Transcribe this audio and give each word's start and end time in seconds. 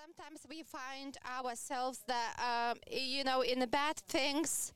sometimes 0.00 0.46
we 0.48 0.62
find 0.62 1.18
ourselves 1.38 2.00
that, 2.06 2.32
um, 2.38 2.78
you 2.90 3.24
know, 3.24 3.42
in 3.42 3.58
the 3.58 3.66
bad 3.66 3.96
things, 3.96 4.72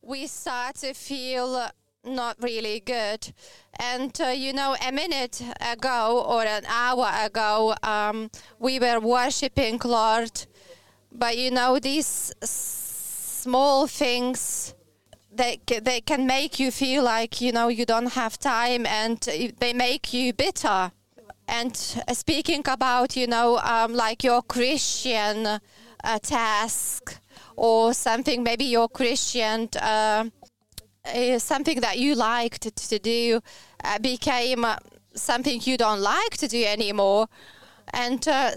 we 0.00 0.26
start 0.26 0.76
to 0.76 0.94
feel 0.94 1.68
not 2.04 2.36
really 2.42 2.80
good. 2.80 3.32
And, 3.78 4.18
uh, 4.20 4.28
you 4.28 4.52
know, 4.52 4.76
a 4.86 4.92
minute 4.92 5.42
ago 5.60 6.24
or 6.26 6.44
an 6.44 6.64
hour 6.66 7.10
ago, 7.22 7.74
um, 7.82 8.30
we 8.58 8.78
were 8.78 9.00
worshiping 9.00 9.80
Lord. 9.84 10.46
But, 11.12 11.36
you 11.36 11.50
know, 11.50 11.78
these 11.78 12.32
small 12.42 13.86
things, 13.86 14.74
they, 15.32 15.60
they 15.66 16.00
can 16.00 16.26
make 16.26 16.58
you 16.58 16.70
feel 16.70 17.04
like, 17.04 17.40
you 17.40 17.52
know, 17.52 17.68
you 17.68 17.84
don't 17.84 18.12
have 18.12 18.38
time 18.38 18.86
and 18.86 19.20
they 19.58 19.72
make 19.72 20.12
you 20.12 20.32
bitter 20.32 20.92
and 21.48 21.76
speaking 22.12 22.62
about 22.66 23.16
you 23.16 23.26
know 23.26 23.58
um, 23.58 23.94
like 23.94 24.24
your 24.24 24.42
christian 24.42 25.46
uh, 25.46 26.18
task 26.20 27.20
or 27.56 27.92
something 27.94 28.42
maybe 28.42 28.64
your 28.64 28.88
christian 28.88 29.68
uh, 29.80 30.24
something 31.38 31.80
that 31.80 31.98
you 31.98 32.14
liked 32.14 32.74
to 32.76 32.98
do 32.98 33.40
uh, 33.84 33.98
became 33.98 34.64
something 35.14 35.60
you 35.64 35.76
don't 35.76 36.00
like 36.00 36.36
to 36.38 36.48
do 36.48 36.64
anymore. 36.64 37.28
And 37.92 38.26
uh, 38.26 38.52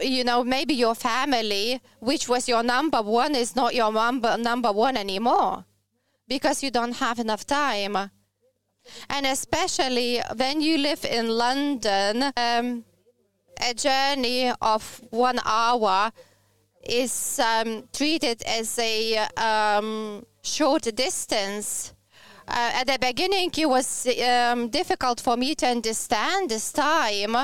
you 0.00 0.24
know 0.24 0.42
maybe 0.42 0.74
your 0.74 0.94
family 0.94 1.80
which 2.00 2.28
was 2.28 2.48
your 2.48 2.62
number 2.62 3.00
one 3.00 3.34
is 3.36 3.54
not 3.54 3.74
your 3.74 3.92
number 3.92 4.36
number 4.36 4.72
one 4.72 4.96
anymore. 4.96 5.64
Because 6.26 6.62
you 6.62 6.70
don't 6.70 6.96
have 6.96 7.18
enough 7.18 7.46
time 7.46 8.10
and 9.08 9.26
especially 9.26 10.20
when 10.36 10.60
you 10.60 10.78
live 10.78 11.04
in 11.04 11.28
London, 11.28 12.32
um, 12.36 12.84
a 13.60 13.74
journey 13.74 14.52
of 14.60 15.00
one 15.10 15.38
hour 15.44 16.10
is 16.82 17.40
um, 17.40 17.88
treated 17.92 18.42
as 18.42 18.78
a 18.78 19.18
um, 19.36 20.24
short 20.42 20.82
distance. 20.94 21.94
Uh, 22.46 22.72
at 22.74 22.86
the 22.86 22.98
beginning, 23.00 23.50
it 23.56 23.66
was 23.66 24.06
um, 24.06 24.68
difficult 24.68 25.18
for 25.18 25.34
me 25.36 25.54
to 25.54 25.66
understand 25.66 26.50
this 26.50 26.72
time. 26.72 27.34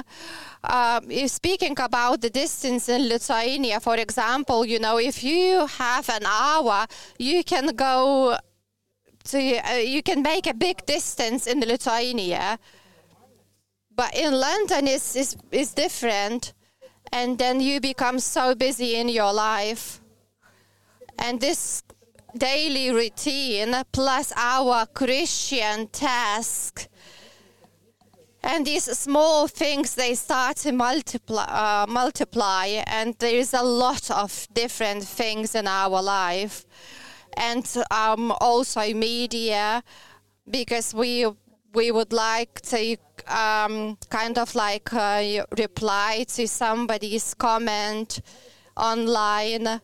Uh, 0.63 1.01
speaking 1.27 1.75
about 1.81 2.21
the 2.21 2.29
distance 2.29 2.87
in 2.91 3.09
Lithuania, 3.09 3.81
for 3.81 3.97
example, 3.97 4.67
you 4.67 4.79
know, 4.79 4.99
if 4.99 5.25
you 5.25 5.67
have 5.67 6.07
an 6.11 6.27
hour, 6.27 6.87
you 7.19 7.43
can 7.43 7.75
go 7.75 8.37
so 9.25 9.39
uh, 9.39 9.75
you 9.75 10.03
can 10.03 10.23
make 10.23 10.47
a 10.47 10.55
big 10.55 10.85
distance 10.87 11.47
in 11.47 11.61
Lithuania, 11.61 12.59
but 13.95 14.15
in 14.15 14.33
London 14.33 14.89
is 14.89 15.17
is 15.17 15.37
is 15.51 15.75
different, 15.75 16.55
and 17.13 17.39
then 17.39 17.61
you 17.61 17.81
become 17.81 18.19
so 18.19 18.55
busy 18.55 18.97
in 18.97 19.09
your 19.09 19.33
life, 19.33 20.01
and 21.19 21.41
this 21.41 21.83
daily 22.37 22.91
routine 22.91 23.75
plus 23.93 24.33
our 24.37 24.87
Christian 24.87 25.89
task. 25.89 26.87
And 28.43 28.67
these 28.67 28.85
small 28.99 29.49
things 29.49 29.95
they 29.95 30.15
start 30.15 30.57
to 30.59 30.73
multiply, 30.73 31.45
uh, 31.45 31.87
multiply, 31.87 32.83
and 32.87 33.15
there 33.19 33.37
is 33.37 33.53
a 33.53 33.63
lot 33.63 34.11
of 34.11 34.49
different 34.55 35.05
things 35.05 35.55
in 35.55 35.67
our 35.67 36.01
life 36.01 36.65
and 37.37 37.67
um, 37.91 38.33
also 38.41 38.81
media 38.95 39.83
because 40.51 40.95
we 40.95 41.27
we 41.73 41.91
would 41.93 42.13
like 42.13 42.61
to 42.63 42.97
um, 43.29 43.97
kind 44.09 44.39
of 44.39 44.55
like 44.55 44.93
uh, 44.93 45.45
reply 45.57 46.25
to 46.29 46.49
somebody's 46.49 47.35
comment 47.35 48.21
online 48.77 49.81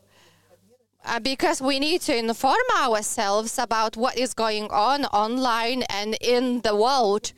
uh, 1.07 1.21
because 1.21 1.63
we 1.63 1.79
need 1.79 2.01
to 2.01 2.17
inform 2.17 2.67
ourselves 2.81 3.59
about 3.59 3.97
what 3.97 4.19
is 4.19 4.35
going 4.35 4.69
on 4.71 5.05
online 5.07 5.83
and 5.85 6.17
in 6.21 6.61
the 6.63 6.75
world. 6.75 7.33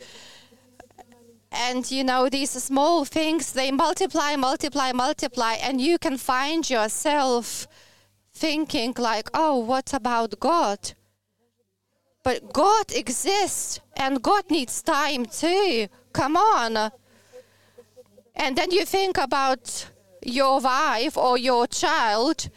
And 1.53 1.91
you 1.91 2.05
know 2.05 2.28
these 2.28 2.50
small 2.50 3.05
things 3.05 3.53
they 3.53 3.71
multiply 3.72 4.37
multiply 4.37 4.93
multiply 4.93 5.55
and 5.55 5.81
you 5.81 5.99
can 5.99 6.19
find 6.19 6.69
yourself 6.69 7.66
thinking 8.38 8.94
like, 8.97 9.28
oh, 9.34 9.59
what 9.59 9.93
about 9.93 10.38
God? 10.38 10.93
But 12.22 12.53
God 12.53 12.93
exists 12.93 13.81
and 13.97 14.22
God 14.22 14.44
needs 14.50 14.82
time 14.82 15.26
too. 15.26 15.88
Come 16.12 16.37
on. 16.37 16.93
And 18.37 18.56
then 18.56 18.71
you 18.71 18.84
think 18.84 19.19
about 19.19 19.91
your 20.23 20.61
wife 20.61 21.17
or 21.17 21.39
your 21.39 21.67
child 21.67 22.49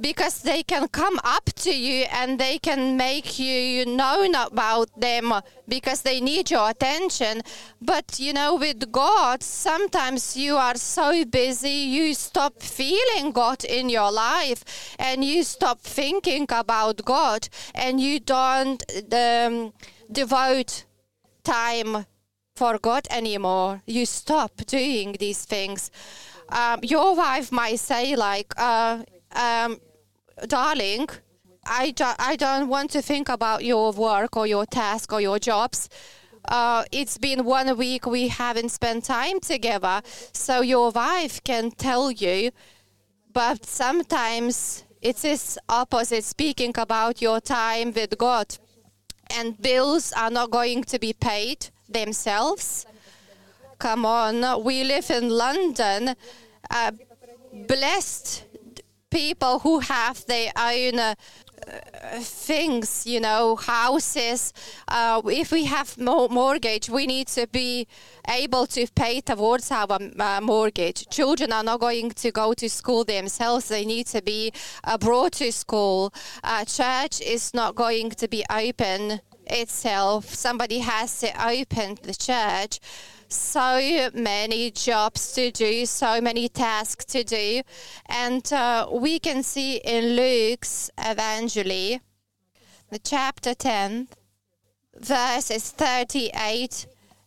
because 0.00 0.42
they 0.42 0.62
can 0.62 0.88
come 0.88 1.18
up 1.24 1.46
to 1.46 1.74
you 1.74 2.04
and 2.12 2.38
they 2.38 2.58
can 2.58 2.96
make 2.96 3.38
you 3.38 3.84
known 3.84 4.34
about 4.34 4.88
them 5.00 5.32
because 5.66 6.02
they 6.02 6.20
need 6.20 6.50
your 6.50 6.70
attention. 6.70 7.42
But 7.80 8.18
you 8.18 8.32
know 8.32 8.56
with 8.56 8.90
god 8.92 9.42
sometimes 9.42 10.36
you 10.36 10.56
are 10.56 10.76
so 10.76 11.24
busy 11.24 11.70
you 11.70 12.14
stop 12.14 12.62
feeling 12.62 13.32
god 13.32 13.64
in 13.64 13.88
your 13.88 14.10
life 14.12 14.64
and 14.98 15.24
you 15.24 15.42
stop 15.42 15.80
thinking 15.80 16.46
about 16.50 17.04
god 17.04 17.48
and 17.74 18.00
you 18.00 18.20
don't 18.20 18.82
um, 19.12 19.72
devote 20.10 20.84
time 21.44 22.06
for 22.54 22.78
god 22.78 23.06
anymore. 23.10 23.82
You 23.86 24.04
stop 24.04 24.52
doing 24.66 25.16
these 25.18 25.44
things 25.44 25.90
um, 26.48 26.80
your 26.82 27.14
wife 27.14 27.52
might 27.52 27.80
say 27.80 28.16
like, 28.16 28.52
uh, 28.56 29.02
um, 29.32 29.78
darling, 30.46 31.08
I, 31.66 31.90
do, 31.90 32.04
I 32.18 32.36
don't 32.36 32.68
want 32.68 32.90
to 32.92 33.02
think 33.02 33.28
about 33.28 33.64
your 33.64 33.92
work 33.92 34.36
or 34.36 34.46
your 34.46 34.64
task 34.66 35.12
or 35.12 35.20
your 35.20 35.38
jobs. 35.38 35.88
Uh, 36.46 36.84
it's 36.92 37.18
been 37.18 37.44
one 37.44 37.76
week 37.76 38.06
we 38.06 38.28
haven't 38.28 38.70
spent 38.70 39.04
time 39.04 39.38
together, 39.40 40.00
so 40.32 40.62
your 40.62 40.90
wife 40.90 41.44
can 41.44 41.70
tell 41.70 42.10
you, 42.10 42.52
but 43.34 43.66
sometimes 43.66 44.84
it 45.02 45.22
is 45.24 45.58
opposite 45.68 46.24
speaking 46.24 46.72
about 46.78 47.20
your 47.20 47.40
time 47.40 47.92
with 47.92 48.16
God, 48.16 48.56
and 49.36 49.60
bills 49.60 50.12
are 50.16 50.30
not 50.30 50.50
going 50.50 50.84
to 50.84 50.98
be 50.98 51.12
paid 51.12 51.68
themselves 51.86 52.86
come 53.78 54.04
on. 54.04 54.64
We 54.64 54.84
live 54.84 55.10
in 55.10 55.30
London. 55.30 56.14
Uh, 56.70 56.92
blessed 57.66 58.44
people 59.10 59.60
who 59.60 59.78
have 59.78 60.24
their 60.26 60.52
own 60.56 60.98
uh, 60.98 61.14
things, 62.20 63.06
you 63.06 63.20
know, 63.20 63.56
houses. 63.56 64.52
Uh, 64.86 65.22
if 65.26 65.50
we 65.50 65.64
have 65.64 65.96
mortgage, 65.98 66.90
we 66.90 67.06
need 67.06 67.26
to 67.28 67.46
be 67.46 67.86
able 68.28 68.66
to 68.66 68.86
pay 68.94 69.20
towards 69.20 69.70
our 69.70 69.98
uh, 70.18 70.40
mortgage. 70.42 71.08
Children 71.08 71.52
are 71.52 71.64
not 71.64 71.80
going 71.80 72.10
to 72.10 72.30
go 72.30 72.52
to 72.54 72.68
school 72.68 73.04
themselves; 73.04 73.68
they 73.68 73.84
need 73.84 74.06
to 74.08 74.22
be 74.22 74.52
brought 75.00 75.32
to 75.32 75.50
school. 75.52 76.12
Uh, 76.44 76.64
church 76.64 77.20
is 77.20 77.54
not 77.54 77.74
going 77.74 78.10
to 78.10 78.28
be 78.28 78.44
open 78.50 79.20
itself. 79.46 80.34
Somebody 80.34 80.80
has 80.80 81.20
to 81.20 81.28
open 81.46 81.96
the 82.02 82.14
church 82.14 82.80
so 83.28 84.10
many 84.14 84.70
jobs 84.70 85.32
to 85.34 85.50
do, 85.50 85.86
so 85.86 86.20
many 86.20 86.48
tasks 86.48 87.04
to 87.06 87.24
do. 87.24 87.62
And 88.06 88.50
uh, 88.52 88.88
we 88.90 89.18
can 89.18 89.42
see 89.42 89.76
in 89.76 90.16
Luke's 90.16 90.90
Evangel, 90.98 92.00
the 92.90 92.98
chapter 93.02 93.54
10, 93.54 94.08
verses 94.96 95.70
38 95.70 96.86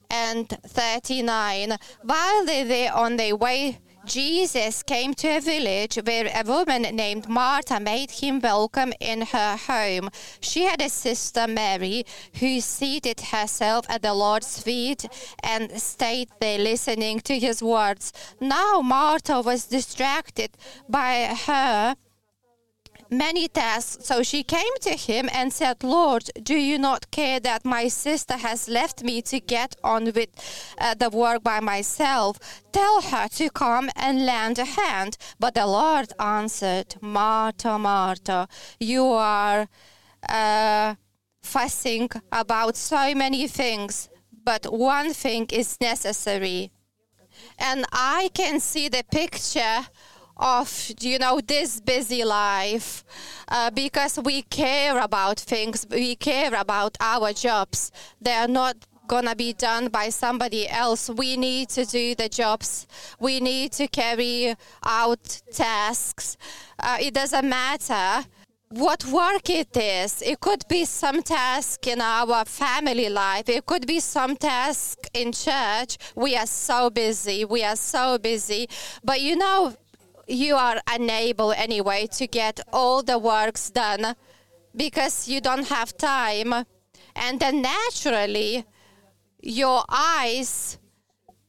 and 0.10 0.50
39. 0.50 1.78
While 2.02 2.46
they 2.46 2.66
were 2.66 2.94
on 2.94 3.18
their 3.18 3.36
way 3.36 3.80
Jesus 4.06 4.82
came 4.84 5.14
to 5.16 5.38
a 5.38 5.40
village 5.40 5.98
where 6.06 6.30
a 6.34 6.44
woman 6.44 6.82
named 6.96 7.30
Martha 7.30 7.80
made 7.80 8.12
him 8.12 8.40
welcome 8.40 8.94
in 9.00 9.22
her 9.22 9.56
home. 9.56 10.10
She 10.40 10.64
had 10.64 10.82
a 10.82 10.90
sister, 10.90 11.48
Mary, 11.48 12.06
who 12.40 12.62
seated 12.62 13.22
herself 13.22 13.86
at 13.90 14.02
the 14.02 14.14
Lord's 14.14 14.62
feet 14.62 15.06
and 15.44 15.80
stayed 15.80 16.30
there 16.40 16.58
listening 16.58 17.20
to 17.22 17.38
his 17.38 17.62
words. 17.62 18.12
Now 18.40 18.82
Martha 18.82 19.42
was 19.42 19.66
distracted 19.66 20.52
by 20.90 21.38
her 21.46 21.96
many 23.12 23.48
tasks. 23.48 24.06
So 24.06 24.24
she 24.24 24.44
came 24.44 24.76
to 24.82 24.92
him 24.92 25.30
and 25.32 25.52
said, 25.54 25.84
Lord, 25.84 26.30
do 26.42 26.56
you 26.56 26.80
not 26.80 27.12
care 27.12 27.40
that 27.42 27.66
my 27.66 27.90
sister 27.90 28.38
has 28.38 28.70
left 28.70 29.04
me 29.04 29.22
to 29.24 29.40
get 29.40 29.76
on 29.84 30.06
with 30.06 30.30
uh, 30.78 30.96
the 30.96 31.10
work 31.10 31.44
by 31.44 31.60
myself? 31.60 32.40
Tell 32.72 33.02
her 33.02 33.28
to 33.28 33.50
come 33.50 33.90
and 33.96 34.26
lend 34.26 34.58
a 34.58 34.66
hand. 34.66 35.18
But 35.40 35.56
the 35.56 35.68
Lord 35.68 36.14
answered, 36.20 36.96
Martha, 37.02 37.78
Martha, 37.78 38.48
you 38.80 39.06
are 39.06 39.68
uh, 40.28 40.96
fussing 41.42 42.10
about 42.32 42.78
so 42.78 43.14
many 43.14 43.48
things, 43.48 44.10
but 44.44 44.72
one 44.72 45.14
thing 45.14 45.48
is 45.52 45.78
necessary. 45.82 46.72
And 47.58 47.86
I 47.92 48.30
can 48.34 48.60
see 48.60 48.88
the 48.88 49.04
picture 49.12 49.88
of 50.42 50.92
you 51.00 51.20
know 51.20 51.40
this 51.40 51.80
busy 51.80 52.24
life 52.26 53.04
uh, 53.48 53.70
because 53.70 54.20
we 54.24 54.42
care 54.42 55.00
about 55.00 55.40
things 55.40 55.86
we 55.90 56.16
care 56.16 56.54
about 56.56 56.98
our 57.00 57.32
jobs 57.32 57.92
they 58.20 58.34
are 58.34 58.48
not 58.48 58.76
gonna 59.08 59.36
be 59.36 59.54
done 59.54 59.88
by 59.88 60.10
somebody 60.10 60.68
else 60.70 61.10
we 61.10 61.38
need 61.38 61.70
to 61.70 61.86
do 61.86 62.16
the 62.16 62.28
jobs 62.28 62.88
we 63.20 63.40
need 63.40 63.72
to 63.72 63.88
carry 63.88 64.56
out 64.86 65.42
tasks 65.52 66.38
uh, 66.80 66.98
it 67.00 67.14
doesn't 67.14 67.48
matter 67.48 68.26
what 68.72 69.06
work 69.06 69.50
it 69.50 69.76
is. 69.76 70.22
It 70.22 70.40
could 70.40 70.66
be 70.70 70.86
some 70.86 71.22
task 71.24 71.86
in 71.88 72.00
our 72.00 72.46
family 72.46 73.10
life. 73.10 73.50
It 73.50 73.66
could 73.66 73.86
be 73.86 74.00
some 74.00 74.38
task 74.38 74.98
in 75.14 75.34
church. 75.34 75.98
We 76.16 76.38
are 76.38 76.48
so 76.48 76.90
busy. 76.90 77.44
We 77.44 77.64
are 77.66 77.76
so 77.76 78.18
busy. 78.18 78.70
But 79.04 79.20
you 79.20 79.36
know, 79.36 79.76
you 80.28 80.56
are 80.56 80.82
unable 80.88 81.52
anyway 81.52 82.08
to 82.14 82.28
get 82.28 82.60
all 82.72 83.04
the 83.04 83.18
works 83.18 83.70
done 83.70 84.16
because 84.76 85.28
you 85.28 85.42
don't 85.42 85.68
have 85.68 85.98
time. 85.98 86.54
And 87.16 87.40
then 87.40 87.62
naturally, 87.62 88.66
your 89.42 89.84
eyes 89.90 90.78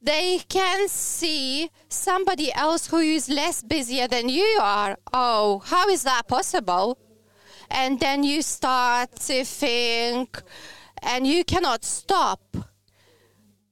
they 0.05 0.41
can 0.49 0.89
see 0.89 1.71
somebody 1.89 2.53
else 2.53 2.89
who 2.89 2.99
is 2.99 3.29
less 3.29 3.63
busier 3.63 4.09
than 4.09 4.29
you 4.29 4.59
are. 4.61 4.99
Oh, 5.13 5.63
how 5.65 5.89
is 5.89 6.03
that 6.03 6.27
possible? 6.27 6.99
and 7.73 7.99
then 8.01 8.23
you 8.23 8.43
start 8.43 9.17
to 9.17 9.45
think 9.45 10.43
and 11.03 11.27
you 11.27 11.43
cannot 11.43 11.85
stop 11.85 12.41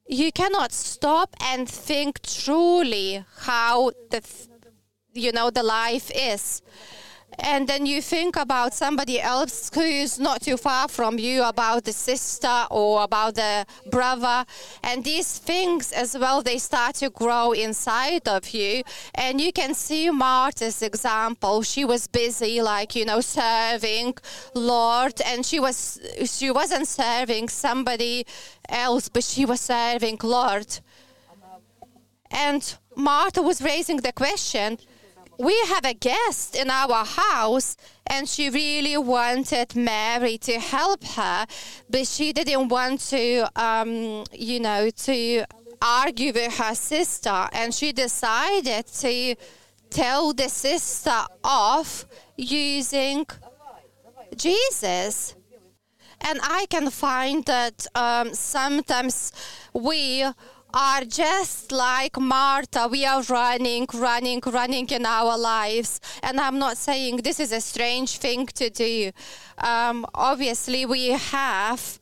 you 0.08 0.32
cannot 0.32 0.72
stop 0.72 1.36
and 1.40 1.68
think 1.68 2.20
truly 2.22 3.24
how 3.42 3.90
the 4.10 4.20
you 5.14 5.32
know 5.32 5.50
the 5.50 5.62
life 5.62 6.10
is. 6.14 6.62
And 7.38 7.68
then 7.68 7.86
you 7.86 8.02
think 8.02 8.36
about 8.36 8.74
somebody 8.74 9.20
else 9.20 9.70
who 9.72 9.80
is 9.80 10.18
not 10.18 10.42
too 10.42 10.56
far 10.56 10.88
from 10.88 11.18
you 11.18 11.44
about 11.44 11.84
the 11.84 11.92
sister 11.92 12.66
or 12.70 13.02
about 13.02 13.36
the 13.36 13.66
brother. 13.90 14.44
And 14.82 15.04
these 15.04 15.38
things 15.38 15.92
as 15.92 16.18
well 16.18 16.42
they 16.42 16.58
start 16.58 16.96
to 16.96 17.08
grow 17.08 17.52
inside 17.52 18.28
of 18.28 18.50
you. 18.50 18.82
And 19.14 19.40
you 19.40 19.52
can 19.52 19.74
see 19.74 20.10
martha's 20.10 20.82
example. 20.82 21.62
She 21.62 21.84
was 21.84 22.06
busy 22.06 22.60
like 22.60 22.94
you 22.96 23.04
know 23.04 23.20
serving 23.20 24.14
lord. 24.54 25.20
And 25.24 25.46
she 25.46 25.60
was 25.60 26.00
she 26.24 26.50
wasn't 26.50 26.88
serving 26.88 27.48
somebody 27.48 28.26
else 28.68 29.08
but 29.08 29.24
she 29.24 29.44
was 29.44 29.60
serving 29.60 30.18
lord. 30.22 30.80
And 32.30 32.74
martha 32.96 33.40
was 33.40 33.62
raising 33.62 33.98
the 33.98 34.12
question 34.12 34.78
we 35.40 35.58
have 35.68 35.86
a 35.86 35.94
guest 35.94 36.54
in 36.54 36.68
our 36.68 37.02
house 37.02 37.74
and 38.06 38.28
she 38.28 38.50
really 38.50 38.98
wanted 38.98 39.74
Mary 39.74 40.36
to 40.36 40.60
help 40.60 41.02
her, 41.02 41.46
but 41.88 42.06
she 42.06 42.34
didn't 42.34 42.68
want 42.68 43.00
to, 43.00 43.48
um, 43.56 44.24
you 44.32 44.60
know, 44.60 44.90
to 44.90 45.44
argue 45.80 46.32
with 46.34 46.58
her 46.58 46.74
sister. 46.74 47.48
And 47.52 47.72
she 47.72 47.92
decided 47.92 48.86
to 48.86 49.34
tell 49.88 50.34
the 50.34 50.50
sister 50.50 51.24
off 51.42 52.04
using 52.36 53.24
Jesus. 54.36 55.34
And 56.20 56.38
I 56.42 56.66
can 56.68 56.90
find 56.90 57.46
that 57.46 57.86
um, 57.94 58.34
sometimes 58.34 59.32
we 59.72 60.26
are 60.74 61.04
just 61.04 61.72
like 61.72 62.18
Martha. 62.18 62.88
We 62.88 63.04
are 63.06 63.22
running, 63.22 63.86
running, 63.94 64.40
running 64.46 64.88
in 64.88 65.06
our 65.06 65.36
lives. 65.38 66.00
And 66.22 66.40
I'm 66.40 66.58
not 66.58 66.76
saying 66.76 67.18
this 67.18 67.40
is 67.40 67.52
a 67.52 67.60
strange 67.60 68.18
thing 68.18 68.46
to 68.46 68.70
do. 68.70 69.10
Um, 69.58 70.06
obviously, 70.14 70.86
we 70.86 71.08
have 71.08 71.98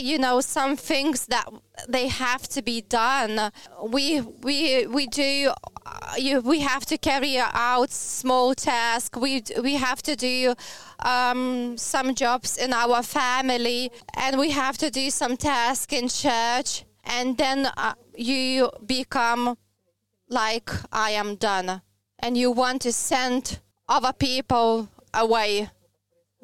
you 0.00 0.18
know 0.18 0.40
some 0.40 0.76
things 0.76 1.26
that 1.26 1.48
they 1.88 2.08
have 2.08 2.42
to 2.48 2.62
be 2.62 2.80
done 2.80 3.52
we 3.88 4.20
we 4.20 4.86
we 4.86 5.06
do 5.06 5.52
uh, 5.86 6.14
you, 6.16 6.40
we 6.40 6.60
have 6.60 6.84
to 6.84 6.98
carry 6.98 7.38
out 7.38 7.90
small 7.90 8.54
tasks 8.54 9.16
we 9.18 9.42
we 9.62 9.74
have 9.74 10.02
to 10.02 10.16
do 10.16 10.54
um, 11.00 11.76
some 11.76 12.14
jobs 12.14 12.56
in 12.56 12.72
our 12.72 13.02
family 13.02 13.90
and 14.14 14.38
we 14.38 14.50
have 14.50 14.76
to 14.76 14.90
do 14.90 15.10
some 15.10 15.36
tasks 15.36 15.92
in 15.92 16.08
church 16.08 16.84
and 17.06 17.38
then 17.38 17.66
uh, 17.76 17.94
you 18.14 18.70
become 18.84 19.56
like 20.28 20.70
I 20.92 21.12
am 21.12 21.36
done, 21.36 21.82
and 22.18 22.36
you 22.36 22.50
want 22.50 22.82
to 22.82 22.92
send 22.92 23.60
other 23.88 24.12
people 24.12 24.88
away, 25.14 25.70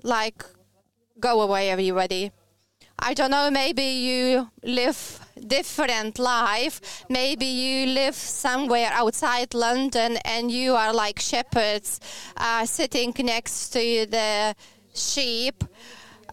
like 0.02 0.44
go 1.18 1.40
away, 1.42 1.70
everybody. 1.70 2.30
I 2.98 3.14
don't 3.14 3.32
know. 3.32 3.50
Maybe 3.50 3.82
you 3.82 4.50
live 4.62 5.18
different 5.44 6.20
life. 6.20 7.04
Maybe 7.08 7.46
you 7.46 7.86
live 7.86 8.14
somewhere 8.14 8.90
outside 8.92 9.54
London, 9.54 10.18
and 10.24 10.50
you 10.52 10.74
are 10.74 10.94
like 10.94 11.18
shepherds, 11.18 11.98
uh, 12.36 12.64
sitting 12.64 13.12
next 13.18 13.70
to 13.70 14.06
the 14.06 14.54
sheep 14.94 15.64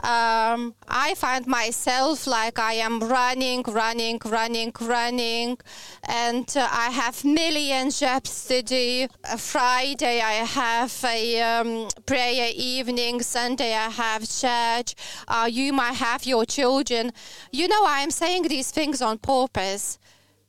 um, 0.04 0.76
I 0.88 1.14
find 1.16 1.46
myself 1.46 2.26
like 2.26 2.58
I 2.58 2.74
am 2.74 3.00
running, 3.00 3.64
running, 3.64 4.20
running, 4.26 4.72
running, 4.80 5.58
and 6.08 6.48
uh, 6.56 6.68
I 6.72 6.90
have 6.92 7.26
million 7.26 7.92
jobs 7.92 8.46
to 8.48 8.62
do. 8.62 9.08
Friday 9.38 10.22
I 10.22 10.46
have 10.46 10.94
a 11.04 11.42
um, 11.42 11.90
prayer 12.06 12.52
evening. 12.56 13.22
Sunday 13.22 13.74
I 13.74 13.90
have 13.90 14.30
church. 14.30 14.96
Uh, 15.28 15.50
you 15.52 15.74
might 15.74 15.96
have 15.96 16.26
your 16.26 16.46
children. 16.46 17.12
You 17.52 17.68
know, 17.68 17.84
I 17.86 18.00
am 18.00 18.12
saying 18.12 18.44
these 18.44 18.72
things 18.72 19.02
on 19.02 19.18
purpose 19.18 20.00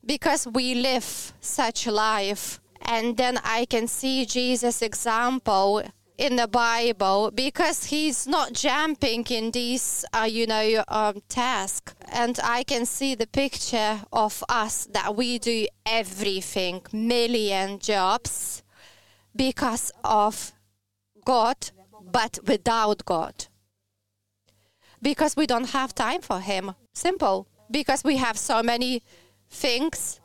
because 0.06 0.46
we 0.46 0.75
live 0.75 1.32
such 1.41 1.87
life. 1.87 2.61
And 2.82 3.17
then 3.17 3.38
I 3.44 3.67
can 3.67 3.88
see 3.88 4.25
Jesus' 4.25 4.81
example 4.81 5.82
in 6.20 6.37
the 6.37 6.46
Bible 6.46 7.31
because 7.31 7.87
he's 7.87 8.26
not 8.26 8.52
jumping 8.52 9.25
in 9.31 9.50
these, 9.52 10.05
uh, 10.12 10.28
you 10.31 10.46
know, 10.46 10.84
um, 10.88 11.22
tasks. 11.31 11.94
And 12.12 12.38
I 12.44 12.62
can 12.62 12.84
see 12.84 13.14
the 13.14 13.26
picture 13.26 14.02
of 14.12 14.44
us 14.49 14.87
that 14.93 15.17
we 15.17 15.38
do 15.38 15.67
everything, 15.87 16.82
million 16.93 17.78
jobs, 17.78 18.62
because 19.34 19.90
of 20.05 20.52
God, 21.24 21.70
but 22.12 22.39
without 22.46 23.06
God. 23.06 23.46
Because 25.00 25.34
we 25.36 25.46
don't 25.46 25.70
have 25.70 25.94
time 25.94 26.20
for 26.20 26.41
Him. 26.41 26.74
Simple. 26.93 27.48
Because 27.70 28.05
we 28.05 28.19
have 28.19 28.36
so 28.36 28.62
many 28.62 29.03
things 29.48 30.20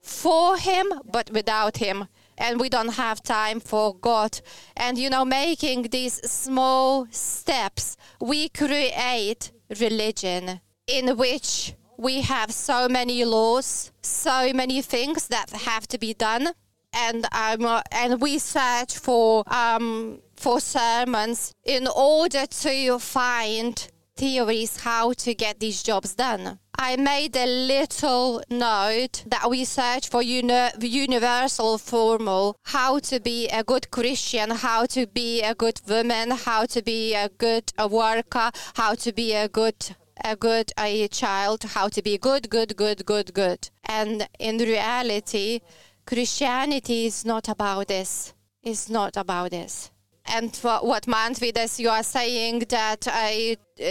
for 0.00 0.56
Him, 0.56 0.92
but 1.04 1.30
without 1.30 1.76
Him 1.76 2.08
and 2.38 2.60
we 2.60 2.68
don't 2.68 2.94
have 2.94 3.22
time 3.22 3.60
for 3.60 3.94
God. 3.94 4.40
And 4.76 4.98
you 4.98 5.10
know, 5.10 5.24
making 5.24 5.82
these 5.84 6.14
small 6.30 7.06
steps, 7.10 7.96
we 8.20 8.48
create 8.48 9.52
religion 9.80 10.60
in 10.86 11.16
which 11.16 11.74
we 11.96 12.20
have 12.22 12.52
so 12.52 12.88
many 12.88 13.24
laws, 13.24 13.90
so 14.02 14.52
many 14.52 14.82
things 14.82 15.28
that 15.28 15.50
have 15.50 15.86
to 15.88 15.98
be 15.98 16.14
done, 16.14 16.48
and 16.92 17.26
um, 17.32 17.82
and 17.90 18.20
we 18.20 18.38
search 18.38 18.98
for 18.98 19.44
um, 19.52 20.20
for 20.36 20.60
sermons 20.60 21.54
in 21.64 21.86
order 21.86 22.46
to 22.46 22.98
find 22.98 23.90
theories 24.16 24.80
how 24.80 25.12
to 25.12 25.34
get 25.34 25.60
these 25.60 25.82
jobs 25.82 26.14
done. 26.14 26.58
I 26.78 26.96
made 26.96 27.36
a 27.36 27.46
little 27.46 28.42
note 28.50 29.24
that 29.26 29.48
we 29.48 29.64
search 29.64 30.08
for 30.08 30.22
uni- 30.22 30.70
universal 30.80 31.78
formal 31.78 32.56
how 32.64 32.98
to 33.10 33.20
be 33.20 33.48
a 33.48 33.64
good 33.64 33.90
Christian, 33.90 34.50
how 34.50 34.86
to 34.86 35.06
be 35.06 35.42
a 35.42 35.54
good 35.54 35.80
woman, 35.88 36.32
how 36.32 36.66
to 36.66 36.82
be 36.82 37.14
a 37.14 37.28
good 37.28 37.72
a 37.78 37.88
worker, 37.88 38.50
how 38.74 38.94
to 38.94 39.12
be 39.12 39.32
a 39.32 39.48
good 39.48 39.96
a 40.24 40.34
good 40.34 40.72
a 40.78 41.08
child, 41.08 41.62
how 41.74 41.88
to 41.88 42.02
be 42.02 42.16
good, 42.18 42.48
good, 42.48 42.76
good, 42.76 43.04
good, 43.04 43.34
good. 43.34 43.68
And 43.84 44.28
in 44.38 44.58
reality, 44.58 45.60
Christianity 46.06 47.06
is 47.06 47.24
not 47.24 47.48
about 47.48 47.88
this. 47.88 48.32
It's 48.62 48.88
not 48.88 49.16
about 49.16 49.50
this 49.50 49.90
and 50.28 50.54
what 50.56 51.06
Mantvydas, 51.06 51.78
you 51.78 51.88
are 51.88 52.02
saying 52.02 52.60
that 52.68 53.06
I, 53.10 53.56
uh, 53.78 53.84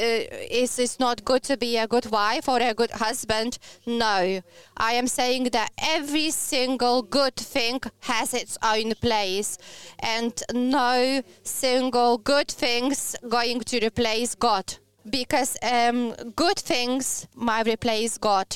is 0.49 0.79
it 0.79 0.97
not 0.99 1.23
good 1.23 1.43
to 1.43 1.57
be 1.57 1.77
a 1.77 1.87
good 1.87 2.07
wife 2.11 2.49
or 2.49 2.59
a 2.59 2.73
good 2.73 2.91
husband? 2.91 3.57
No, 3.85 4.41
I 4.77 4.93
am 4.93 5.07
saying 5.07 5.45
that 5.51 5.71
every 5.77 6.31
single 6.31 7.01
good 7.01 7.35
thing 7.35 7.81
has 8.01 8.33
its 8.33 8.57
own 8.63 8.93
place, 8.95 9.57
and 9.99 10.33
no 10.53 11.21
single 11.43 12.17
good 12.17 12.49
things 12.49 13.15
going 13.29 13.61
to 13.61 13.85
replace 13.85 14.35
God, 14.35 14.75
because 15.09 15.57
um, 15.61 16.13
good 16.35 16.57
things 16.57 17.27
might 17.35 17.67
replace 17.67 18.17
God. 18.17 18.47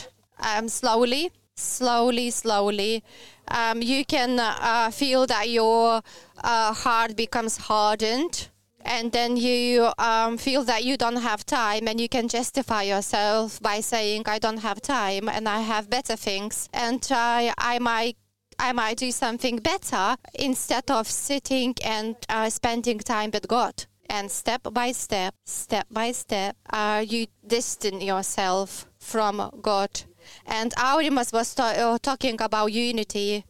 Um, 0.41 0.69
slowly, 0.69 1.31
slowly, 1.59 2.31
slowly, 2.31 3.03
um, 3.47 3.81
you 3.81 4.05
can 4.05 4.39
uh, 4.39 4.91
feel 4.91 5.27
that 5.27 5.49
your 5.49 6.01
uh, 6.43 6.73
heart 6.73 7.15
becomes 7.15 7.57
hardened. 7.57 8.49
And 8.85 9.11
then 9.11 9.35
you 9.35 9.91
um, 9.97 10.37
feel 10.37 10.63
that 10.63 10.85
you 10.85 10.95
don't 10.95 11.17
have 11.17 11.45
time, 11.45 11.87
and 11.87 11.99
you 11.99 12.07
can 12.07 12.29
justify 12.29 12.83
yourself 12.83 13.61
by 13.61 13.81
saying, 13.81 14.23
I 14.25 14.39
don't 14.39 14.59
have 14.59 14.81
time 14.81 15.27
and 15.27 15.49
I 15.49 15.59
have 15.59 15.89
better 15.89 16.15
things, 16.15 16.69
and 16.73 17.05
I, 17.11 17.53
I 17.57 17.79
might 17.79 18.15
I 18.57 18.73
might 18.73 18.97
do 18.97 19.11
something 19.11 19.57
better 19.57 20.17
instead 20.33 20.91
of 20.91 21.07
sitting 21.07 21.75
and 21.83 22.15
uh, 22.27 22.49
spending 22.49 22.99
time 22.99 23.31
with 23.31 23.47
God. 23.47 23.85
And 24.09 24.29
step 24.29 24.61
by 24.73 24.91
step, 24.91 25.33
step 25.45 25.87
by 25.89 26.11
step, 26.11 26.57
uh, 26.69 27.05
you 27.07 27.27
distance 27.47 28.03
yourself 28.03 28.85
from 28.99 29.59
God. 29.61 30.01
And 30.45 30.73
Aurimas 30.77 31.31
was 31.31 31.57
uh, 31.59 31.97
talking 32.01 32.41
about 32.41 32.67
unity, 32.73 33.45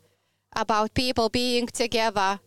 about 0.56 0.94
people 0.94 1.30
being 1.30 1.68
together. 1.68 2.40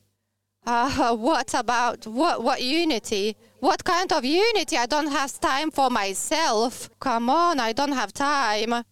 Uh, 0.65 1.17
what 1.17 1.55
about 1.55 2.07
what 2.07 2.43
what 2.43 2.62
unity? 2.62 3.37
What 3.61 3.85
kind 3.85 4.12
of 4.12 4.25
unity? 4.25 4.77
I 4.77 4.87
don't 4.87 5.11
have 5.11 5.41
time 5.41 5.71
for 5.71 5.91
myself. 5.91 6.89
Come 7.01 7.31
on, 7.31 7.61
I 7.61 7.73
don't 7.73 7.93
have 7.93 8.12
time. 8.12 8.85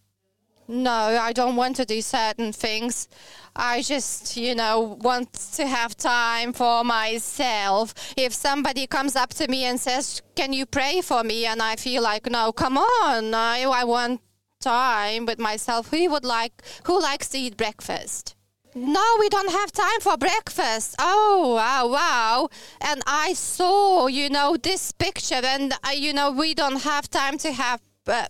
No, 0.67 1.19
I 1.21 1.33
don't 1.33 1.57
want 1.57 1.75
to 1.77 1.85
do 1.85 2.01
certain 2.01 2.53
things. 2.53 3.09
I 3.53 3.81
just, 3.81 4.37
you 4.37 4.55
know, 4.55 4.97
want 5.01 5.33
to 5.55 5.67
have 5.67 5.97
time 5.97 6.53
for 6.53 6.85
myself. 6.85 7.93
If 8.15 8.33
somebody 8.33 8.87
comes 8.87 9.17
up 9.17 9.33
to 9.33 9.49
me 9.49 9.65
and 9.65 9.77
says, 9.77 10.21
Can 10.35 10.53
you 10.53 10.65
pray 10.65 11.01
for 11.01 11.25
me? 11.25 11.45
And 11.45 11.61
I 11.61 11.75
feel 11.75 12.01
like, 12.01 12.31
No, 12.31 12.53
come 12.53 12.77
on, 12.77 13.33
I, 13.33 13.63
I 13.63 13.83
want 13.83 14.21
time 14.61 15.25
with 15.25 15.39
myself. 15.39 15.89
Who 15.89 16.09
would 16.11 16.23
like, 16.23 16.61
who 16.85 17.01
likes 17.01 17.27
to 17.29 17.37
eat 17.37 17.57
breakfast? 17.57 18.35
No, 18.73 19.03
we 19.19 19.27
don't 19.27 19.51
have 19.51 19.71
time 19.73 19.99
for 19.99 20.15
breakfast. 20.15 20.95
Oh, 20.97 21.55
wow, 21.55 21.87
wow. 21.87 22.49
And 22.79 23.01
I 23.05 23.33
saw, 23.33 24.07
you 24.07 24.29
know, 24.29 24.55
this 24.55 24.93
picture, 24.93 25.41
and, 25.43 25.73
uh, 25.83 25.89
you 25.93 26.13
know, 26.13 26.31
we 26.31 26.53
don't 26.53 26.83
have 26.83 27.09
time 27.09 27.37
to 27.39 27.51
have 27.51 27.81
uh, 28.07 28.27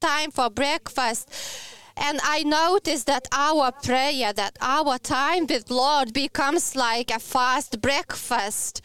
time 0.00 0.32
for 0.32 0.50
breakfast. 0.50 1.30
And 1.96 2.18
I 2.24 2.42
noticed 2.42 3.06
that 3.06 3.28
our 3.30 3.70
prayer, 3.70 4.32
that 4.32 4.56
our 4.60 4.98
time 4.98 5.46
with 5.46 5.70
Lord 5.70 6.12
becomes 6.14 6.74
like 6.74 7.10
a 7.10 7.20
fast 7.20 7.80
breakfast. 7.80 8.80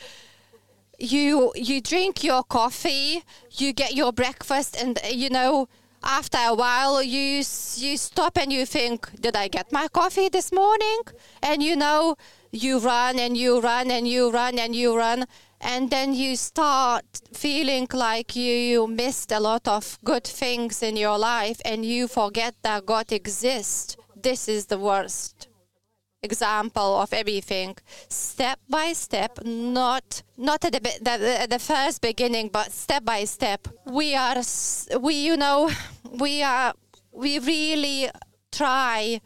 You 0.99 1.51
you 1.55 1.81
drink 1.81 2.23
your 2.23 2.43
coffee, 2.43 3.23
you 3.51 3.73
get 3.73 3.95
your 3.95 4.11
breakfast, 4.11 4.77
and 4.81 4.99
you 5.09 5.29
know 5.29 5.67
after 6.05 6.37
a 6.37 6.53
while 6.53 7.01
you 7.01 7.43
you 7.77 7.97
stop 7.97 8.37
and 8.37 8.53
you 8.53 8.65
think, 8.65 9.09
did 9.19 9.35
I 9.35 9.47
get 9.47 9.71
my 9.71 9.87
coffee 9.87 10.29
this 10.29 10.51
morning? 10.51 10.99
And 11.41 11.63
you 11.63 11.75
know 11.75 12.15
you 12.51 12.79
run 12.79 13.19
and 13.19 13.35
you 13.35 13.59
run 13.59 13.91
and 13.91 14.07
you 14.07 14.31
run 14.31 14.59
and 14.59 14.75
you 14.75 14.95
run 14.95 15.25
and 15.59 15.89
then 15.89 16.13
you 16.13 16.35
start 16.35 17.05
feeling 17.33 17.87
like 17.91 18.35
you 18.35 18.87
missed 18.87 19.31
a 19.31 19.39
lot 19.39 19.67
of 19.67 19.97
good 20.03 20.23
things 20.23 20.83
in 20.83 20.95
your 20.95 21.17
life 21.17 21.59
and 21.65 21.83
you 21.85 22.07
forget 22.07 22.55
that 22.61 22.85
God 22.85 23.11
exists. 23.11 23.97
This 24.15 24.47
is 24.47 24.67
the 24.67 24.77
worst 24.77 25.47
example 26.29 26.89
of 27.03 27.13
everything 27.13 27.71
step 28.09 28.59
by 28.69 28.87
step 28.93 29.31
not 29.45 30.07
not 30.37 30.59
at 30.65 30.73
the, 30.73 30.81
the, 31.07 31.47
the 31.49 31.59
first 31.59 32.01
beginning 32.01 32.47
but 32.57 32.67
step 32.71 33.03
by 33.05 33.23
step 33.23 33.67
we 33.85 34.07
are 34.15 34.37
we 34.99 35.13
you 35.27 35.37
know 35.37 35.59
we 36.23 36.43
are 36.43 36.73
we 37.11 37.39
really 37.39 38.09
try 38.51 39.21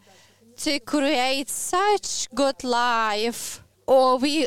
to 0.56 0.78
create 0.80 1.48
such 1.48 2.28
good 2.34 2.62
life 2.62 3.62
or 3.86 4.18
we 4.18 4.46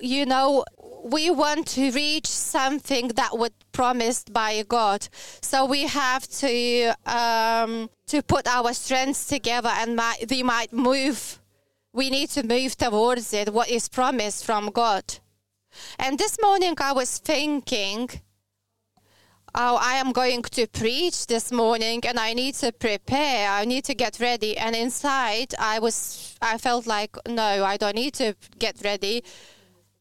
you 0.00 0.24
know 0.26 0.64
we 1.04 1.30
want 1.30 1.66
to 1.66 1.90
reach 1.92 2.26
something 2.26 3.08
that 3.08 3.36
was 3.36 3.50
promised 3.72 4.32
by 4.32 4.62
God. 4.68 5.08
So 5.40 5.64
we 5.64 5.86
have 5.86 6.26
to 6.28 6.94
um, 7.06 7.90
to 8.08 8.22
put 8.22 8.46
our 8.46 8.72
strengths 8.74 9.26
together, 9.26 9.70
and 9.70 9.96
might, 9.96 10.26
we 10.30 10.42
might 10.42 10.72
move. 10.72 11.39
We 11.92 12.10
need 12.10 12.30
to 12.30 12.46
move 12.46 12.76
towards 12.76 13.32
it. 13.32 13.52
What 13.52 13.68
is 13.68 13.88
promised 13.88 14.44
from 14.44 14.70
God. 14.70 15.04
And 15.98 16.18
this 16.18 16.36
morning 16.42 16.74
I 16.78 16.92
was 16.92 17.18
thinking, 17.18 18.08
oh, 19.54 19.78
I 19.80 19.94
am 19.94 20.12
going 20.12 20.42
to 20.42 20.66
preach 20.66 21.26
this 21.26 21.50
morning, 21.52 22.00
and 22.06 22.18
I 22.18 22.34
need 22.34 22.54
to 22.56 22.72
prepare. 22.72 23.50
I 23.50 23.64
need 23.64 23.84
to 23.84 23.94
get 23.94 24.20
ready. 24.20 24.56
And 24.56 24.74
inside, 24.76 25.54
I 25.58 25.78
was, 25.78 26.36
I 26.40 26.58
felt 26.58 26.86
like, 26.86 27.16
no, 27.28 27.64
I 27.64 27.76
don't 27.76 27.96
need 27.96 28.14
to 28.14 28.34
get 28.58 28.76
ready 28.84 29.22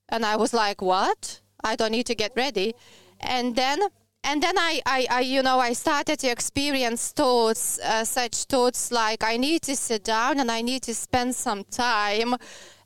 and 0.10 0.26
I 0.26 0.36
was 0.36 0.54
like, 0.54 0.82
what? 0.82 1.40
I 1.64 1.76
don't 1.76 1.92
need 1.92 2.08
to 2.08 2.16
get 2.16 2.34
ready. 2.36 2.74
And 3.20 3.56
then 3.56 3.80
and 4.24 4.44
then 4.44 4.58
I, 4.58 4.82
I, 4.86 5.08
I, 5.10 5.20
you 5.22 5.42
know, 5.42 5.60
I 5.60 5.74
started 5.74 6.20
to 6.20 6.28
experience 6.28 7.12
thoughts, 7.12 7.80
uh, 7.80 8.04
such 8.04 8.44
thoughts 8.46 8.92
like 8.92 9.24
I 9.24 9.38
need 9.38 9.62
to 9.64 9.76
sit 9.76 10.04
down 10.04 10.40
and 10.40 10.52
I 10.52 10.62
need 10.62 10.84
to 10.84 10.94
spend 10.94 11.36
some 11.36 11.64
time. 11.64 12.36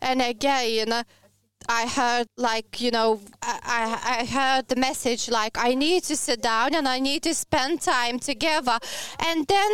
And 0.01 0.21
again, 0.21 1.03
I 1.67 1.87
heard 1.87 2.27
like, 2.37 2.81
you 2.81 2.91
know, 2.91 3.21
I, 3.41 4.21
I 4.21 4.25
heard 4.25 4.67
the 4.67 4.75
message 4.75 5.29
like 5.29 5.57
I 5.57 5.73
need 5.73 6.03
to 6.03 6.15
sit 6.15 6.41
down 6.41 6.75
and 6.75 6.87
I 6.87 6.99
need 6.99 7.23
to 7.23 7.33
spend 7.33 7.81
time 7.81 8.19
together. 8.19 8.77
And 9.19 9.47
then 9.47 9.71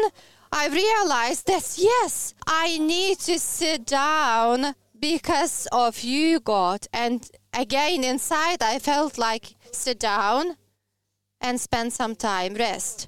I 0.51 0.67
realized 0.67 1.47
that 1.47 1.77
yes, 1.77 2.33
I 2.47 2.77
need 2.77 3.19
to 3.19 3.37
sit 3.37 3.85
down 3.85 4.75
because 4.99 5.67
of 5.71 6.01
you, 6.03 6.39
God. 6.39 6.87
And 6.93 7.29
again, 7.53 8.03
inside, 8.03 8.61
I 8.61 8.79
felt 8.79 9.17
like 9.17 9.55
sit 9.71 9.99
down 9.99 10.55
and 11.41 11.59
spend 11.59 11.93
some 11.93 12.15
time, 12.15 12.53
rest. 12.53 13.07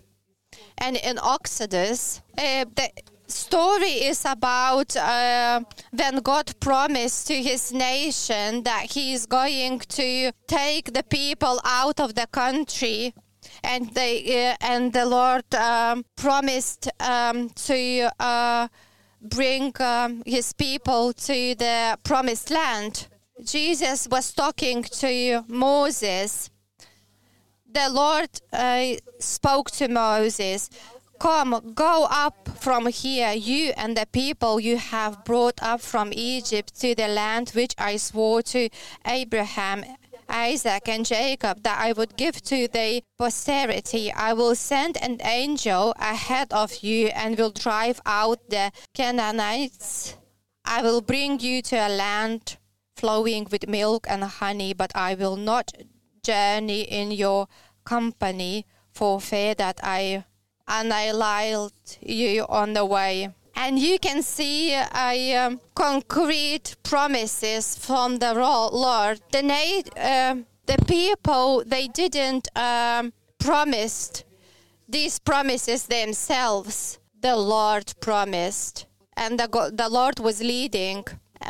And 0.77 0.97
in 0.97 1.19
Exodus, 1.23 2.21
uh, 2.38 2.65
the 2.75 2.89
story 3.27 4.05
is 4.09 4.25
about 4.25 4.95
uh, 4.95 5.61
when 5.91 6.17
God 6.17 6.53
promised 6.59 7.27
to 7.27 7.35
his 7.41 7.71
nation 7.71 8.63
that 8.63 8.91
he 8.91 9.13
is 9.13 9.25
going 9.25 9.79
to 9.79 10.31
take 10.47 10.93
the 10.93 11.03
people 11.03 11.59
out 11.63 12.00
of 12.00 12.15
the 12.15 12.27
country 12.27 13.13
and 13.63 13.93
they 13.93 14.50
uh, 14.50 14.55
and 14.61 14.93
the 14.93 15.05
Lord 15.05 15.53
um, 15.55 16.05
promised 16.15 16.89
um, 17.00 17.50
to 17.50 18.09
uh, 18.19 18.67
bring 19.21 19.73
um, 19.79 20.23
his 20.25 20.53
people 20.53 21.13
to 21.13 21.55
the 21.55 21.97
promised 22.03 22.50
land. 22.50 23.07
Jesus 23.43 24.07
was 24.09 24.33
talking 24.33 24.83
to 24.83 25.43
Moses. 25.47 26.50
The 27.73 27.89
Lord 27.89 28.29
uh, 28.51 28.95
spoke 29.19 29.71
to 29.71 29.87
Moses, 29.87 30.69
Come, 31.19 31.73
go 31.73 32.07
up 32.09 32.49
from 32.59 32.87
here, 32.87 33.31
you 33.31 33.73
and 33.77 33.95
the 33.95 34.07
people 34.11 34.59
you 34.59 34.77
have 34.77 35.23
brought 35.23 35.61
up 35.61 35.79
from 35.79 36.11
Egypt 36.11 36.79
to 36.81 36.95
the 36.95 37.07
land 37.07 37.51
which 37.51 37.73
I 37.77 37.97
swore 37.97 38.41
to 38.41 38.69
Abraham 39.05 39.85
Isaac 40.27 40.89
and 40.89 41.05
Jacob 41.05 41.63
that 41.63 41.79
I 41.79 41.93
would 41.93 42.17
give 42.17 42.41
to 42.43 42.67
their 42.67 43.01
posterity. 43.17 44.11
I 44.11 44.33
will 44.33 44.55
send 44.55 44.97
an 44.97 45.19
angel 45.23 45.93
ahead 45.99 46.51
of 46.51 46.83
you 46.83 47.07
and 47.07 47.37
will 47.37 47.51
drive 47.51 48.01
out 48.05 48.49
the 48.49 48.71
Canaanites. 48.93 50.15
I 50.65 50.81
will 50.81 51.01
bring 51.01 51.39
you 51.39 51.61
to 51.63 51.75
a 51.75 51.89
land 51.89 52.57
flowing 52.95 53.47
with 53.51 53.67
milk 53.67 54.07
and 54.09 54.23
honey, 54.23 54.73
but 54.73 54.91
I 54.95 55.15
will 55.15 55.35
not 55.35 55.71
journey 56.23 56.81
in 56.81 57.11
your 57.11 57.47
company 57.83 58.65
for 58.93 59.19
fear 59.21 59.53
that 59.55 59.79
I 59.83 60.25
annihilate 60.67 61.97
you 62.01 62.45
on 62.47 62.73
the 62.73 62.85
way 62.85 63.29
and 63.55 63.77
you 63.77 63.99
can 63.99 64.23
see 64.23 64.73
um, 64.73 65.59
concrete 65.75 66.75
promises 66.83 67.77
from 67.77 68.17
the 68.17 68.33
Lord. 68.33 69.21
The, 69.31 69.83
uh, 69.97 70.35
the 70.65 70.85
people 70.85 71.63
they 71.65 71.87
didn't 71.87 72.47
um, 72.55 73.13
promised 73.39 74.23
these 74.87 75.19
promises 75.19 75.85
themselves. 75.85 76.99
The 77.21 77.35
Lord 77.35 77.93
promised, 78.01 78.87
and 79.15 79.39
the 79.39 79.71
the 79.73 79.89
Lord 79.89 80.19
was 80.19 80.41
leading, 80.41 81.05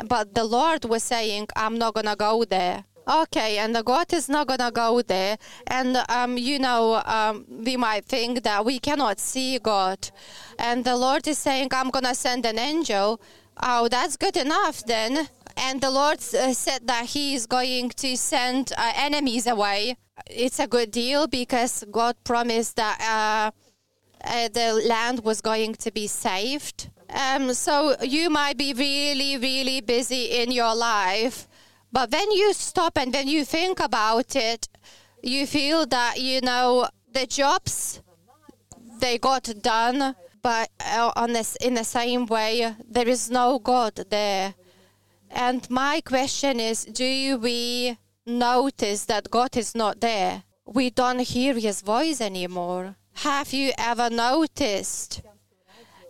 but 0.06 0.34
the 0.34 0.44
Lord 0.44 0.84
was 0.84 1.02
saying, 1.02 1.48
"I'm 1.56 1.78
not 1.78 1.94
gonna 1.94 2.16
go 2.16 2.44
there." 2.44 2.84
Okay, 3.06 3.58
and 3.58 3.76
God 3.84 4.12
is 4.12 4.28
not 4.28 4.46
gonna 4.46 4.70
go 4.70 5.02
there, 5.02 5.36
and 5.66 5.96
um, 6.08 6.38
you 6.38 6.58
know, 6.58 7.02
um, 7.04 7.44
we 7.48 7.76
might 7.76 8.04
think 8.04 8.42
that 8.44 8.64
we 8.64 8.78
cannot 8.78 9.18
see 9.18 9.58
God, 9.58 10.10
and 10.58 10.84
the 10.84 10.96
Lord 10.96 11.26
is 11.26 11.38
saying, 11.38 11.68
"I'm 11.72 11.90
gonna 11.90 12.14
send 12.14 12.46
an 12.46 12.58
angel." 12.58 13.20
Oh, 13.62 13.88
that's 13.88 14.16
good 14.16 14.36
enough 14.36 14.84
then. 14.84 15.28
And 15.56 15.80
the 15.80 15.90
Lord 15.90 16.18
uh, 16.18 16.54
said 16.54 16.86
that 16.86 17.06
He 17.06 17.34
is 17.34 17.46
going 17.46 17.90
to 17.90 18.16
send 18.16 18.72
uh, 18.78 18.92
enemies 18.96 19.46
away. 19.46 19.96
It's 20.26 20.58
a 20.60 20.66
good 20.66 20.90
deal 20.90 21.26
because 21.26 21.84
God 21.90 22.16
promised 22.24 22.76
that 22.76 22.98
uh, 23.00 23.50
uh 24.24 24.48
the 24.48 24.82
land 24.86 25.24
was 25.24 25.40
going 25.40 25.74
to 25.74 25.90
be 25.90 26.06
saved 26.06 26.88
Um, 27.12 27.52
so 27.52 27.94
you 28.00 28.30
might 28.30 28.56
be 28.56 28.72
really, 28.72 29.36
really 29.36 29.80
busy 29.82 30.24
in 30.40 30.50
your 30.50 30.74
life, 30.74 31.46
but 31.92 32.10
when 32.10 32.30
you 32.32 32.52
stop 32.52 32.96
and 32.96 33.12
when 33.12 33.28
you 33.28 33.44
think 33.44 33.80
about 33.80 34.34
it, 34.34 34.68
you 35.22 35.46
feel 35.46 35.86
that 35.86 36.20
you 36.20 36.40
know 36.40 36.88
the 37.12 37.26
jobs 37.26 38.00
they 38.98 39.18
got 39.18 39.52
done, 39.60 40.14
but 40.42 40.70
uh, 40.80 41.12
on 41.16 41.32
this 41.32 41.56
in 41.56 41.74
the 41.74 41.84
same 41.84 42.26
way 42.26 42.74
there 42.88 43.08
is 43.08 43.30
no 43.30 43.58
God 43.58 43.94
there. 44.10 44.54
And 45.30 45.68
my 45.70 46.00
question 46.00 46.60
is, 46.60 46.84
do 46.84 47.38
we 47.38 47.98
notice 48.26 49.04
that 49.06 49.30
God 49.30 49.56
is 49.56 49.74
not 49.74 50.00
there? 50.00 50.44
We 50.66 50.90
don't 50.90 51.20
hear 51.20 51.54
His 51.54 51.80
voice 51.80 52.20
anymore. 52.20 52.96
Have 53.14 53.52
you 53.52 53.72
ever 53.78 54.10
noticed? 54.10 55.22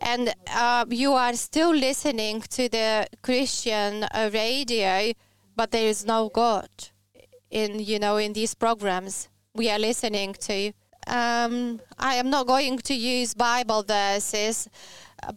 And 0.01 0.35
uh, 0.53 0.85
you 0.89 1.13
are 1.13 1.35
still 1.35 1.71
listening 1.75 2.41
to 2.51 2.69
the 2.69 3.07
Christian 3.23 4.05
uh, 4.05 4.31
radio, 4.33 5.13
but 5.57 5.71
there 5.71 5.89
is 5.89 6.05
no 6.05 6.29
God 6.29 6.69
in 7.51 7.79
you 7.79 7.99
know 7.99 8.17
in 8.17 8.33
these 8.33 8.55
programs 8.55 9.29
we 9.55 9.71
are 9.71 9.79
listening 9.79 10.35
to. 10.35 10.73
Um, 11.07 11.81
I 11.99 12.15
am 12.15 12.31
not 12.31 12.47
going 12.47 12.79
to 12.79 12.95
use 12.95 13.35
Bible 13.35 13.83
verses, 13.83 14.69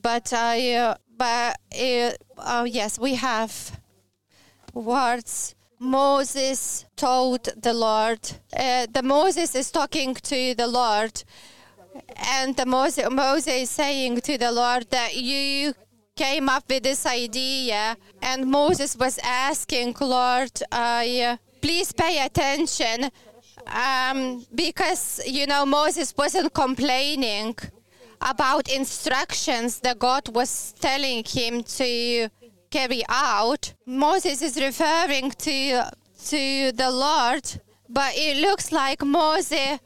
but 0.02 0.32
I 0.34 0.74
uh, 0.74 0.96
but 1.18 1.58
uh, 1.78 2.12
oh 2.38 2.64
yes 2.64 3.00
we 3.00 3.16
have 3.16 3.80
words. 4.74 5.56
Moses 5.78 6.86
told 6.96 7.44
the 7.62 7.74
Lord. 7.74 8.20
Uh, 8.58 8.88
the 8.90 9.04
Moses 9.04 9.54
is 9.56 9.72
talking 9.72 10.14
to 10.16 10.56
the 10.56 10.68
Lord, 10.68 11.24
and 12.16 12.56
the 12.56 12.66
Moses, 12.66 13.10
Moses 13.12 13.54
is 13.54 13.70
saying 13.70 14.22
to 14.22 14.38
the 14.38 14.52
Lord 14.52 14.90
that 14.92 15.16
you 15.18 15.74
came 16.16 16.48
up 16.48 16.64
with 16.70 16.84
this 16.84 17.06
idea, 17.06 17.98
and 18.22 18.48
Moses 18.48 18.96
was 18.96 19.20
asking 19.22 19.96
Lord, 20.00 20.52
uh, 20.72 21.36
please 21.62 21.92
pay 21.92 22.26
attention, 22.26 23.12
um, 23.68 24.46
because 24.56 25.22
you 25.28 25.46
know 25.46 25.66
Moses 25.66 26.14
wasn't 26.18 26.54
complaining 26.54 27.56
about 28.22 28.70
instructions 28.70 29.82
that 29.82 30.00
God 30.00 30.34
was 30.34 30.74
telling 30.80 31.24
him 31.26 31.64
to 31.64 32.30
carry 32.70 33.04
out. 33.10 33.74
Moses 33.86 34.42
is 34.42 34.56
referring 34.56 35.32
to 35.32 35.92
to 36.30 36.72
the 36.72 36.92
Lord, 36.92 37.46
but 37.90 38.14
it 38.16 38.38
looks 38.38 38.72
like 38.72 39.04
Moses 39.04 39.80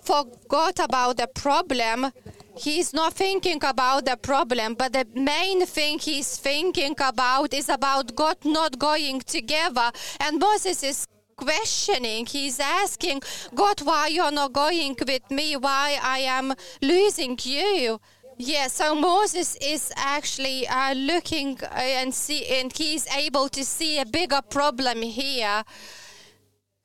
forgot 0.00 0.78
about 0.78 1.18
the 1.18 1.26
problem. 1.26 2.10
He's 2.56 2.92
not 2.92 3.14
thinking 3.14 3.62
about 3.64 4.04
the 4.04 4.16
problem, 4.16 4.74
but 4.74 4.92
the 4.92 5.06
main 5.14 5.66
thing 5.66 5.98
he's 5.98 6.36
thinking 6.36 6.94
about 7.00 7.52
is 7.52 7.68
about 7.68 8.14
God 8.14 8.36
not 8.44 8.78
going 8.78 9.20
together. 9.20 9.90
And 10.20 10.38
Moses 10.38 10.82
is 10.84 11.06
questioning. 11.36 12.26
He's 12.26 12.60
asking, 12.60 13.22
God, 13.54 13.80
why 13.82 14.08
you're 14.08 14.30
not 14.30 14.52
going 14.52 14.96
with 15.06 15.30
me? 15.30 15.56
Why 15.56 15.98
I 16.00 16.20
am 16.20 16.54
losing 16.80 17.38
you? 17.42 18.00
Yeah, 18.36 18.66
so 18.66 18.94
Moses 18.94 19.56
is 19.56 19.92
actually 19.96 20.66
uh, 20.66 20.94
looking 20.94 21.58
uh, 21.62 21.74
and 21.74 22.12
see, 22.12 22.44
and 22.46 22.76
he's 22.76 23.06
able 23.14 23.48
to 23.48 23.64
see 23.64 24.00
a 24.00 24.06
bigger 24.06 24.40
problem 24.42 25.02
here. 25.02 25.62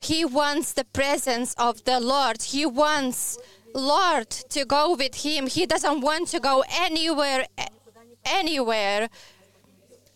He 0.01 0.25
wants 0.25 0.73
the 0.73 0.85
presence 0.85 1.55
of 1.55 1.83
the 1.85 1.99
Lord. 1.99 2.41
He 2.41 2.65
wants 2.65 3.37
Lord 3.73 4.29
to 4.29 4.65
go 4.65 4.95
with 4.95 5.15
him. 5.15 5.47
He 5.47 5.65
doesn't 5.65 6.01
want 6.01 6.29
to 6.29 6.39
go 6.39 6.63
anywhere, 6.69 7.45
anywhere 8.25 9.09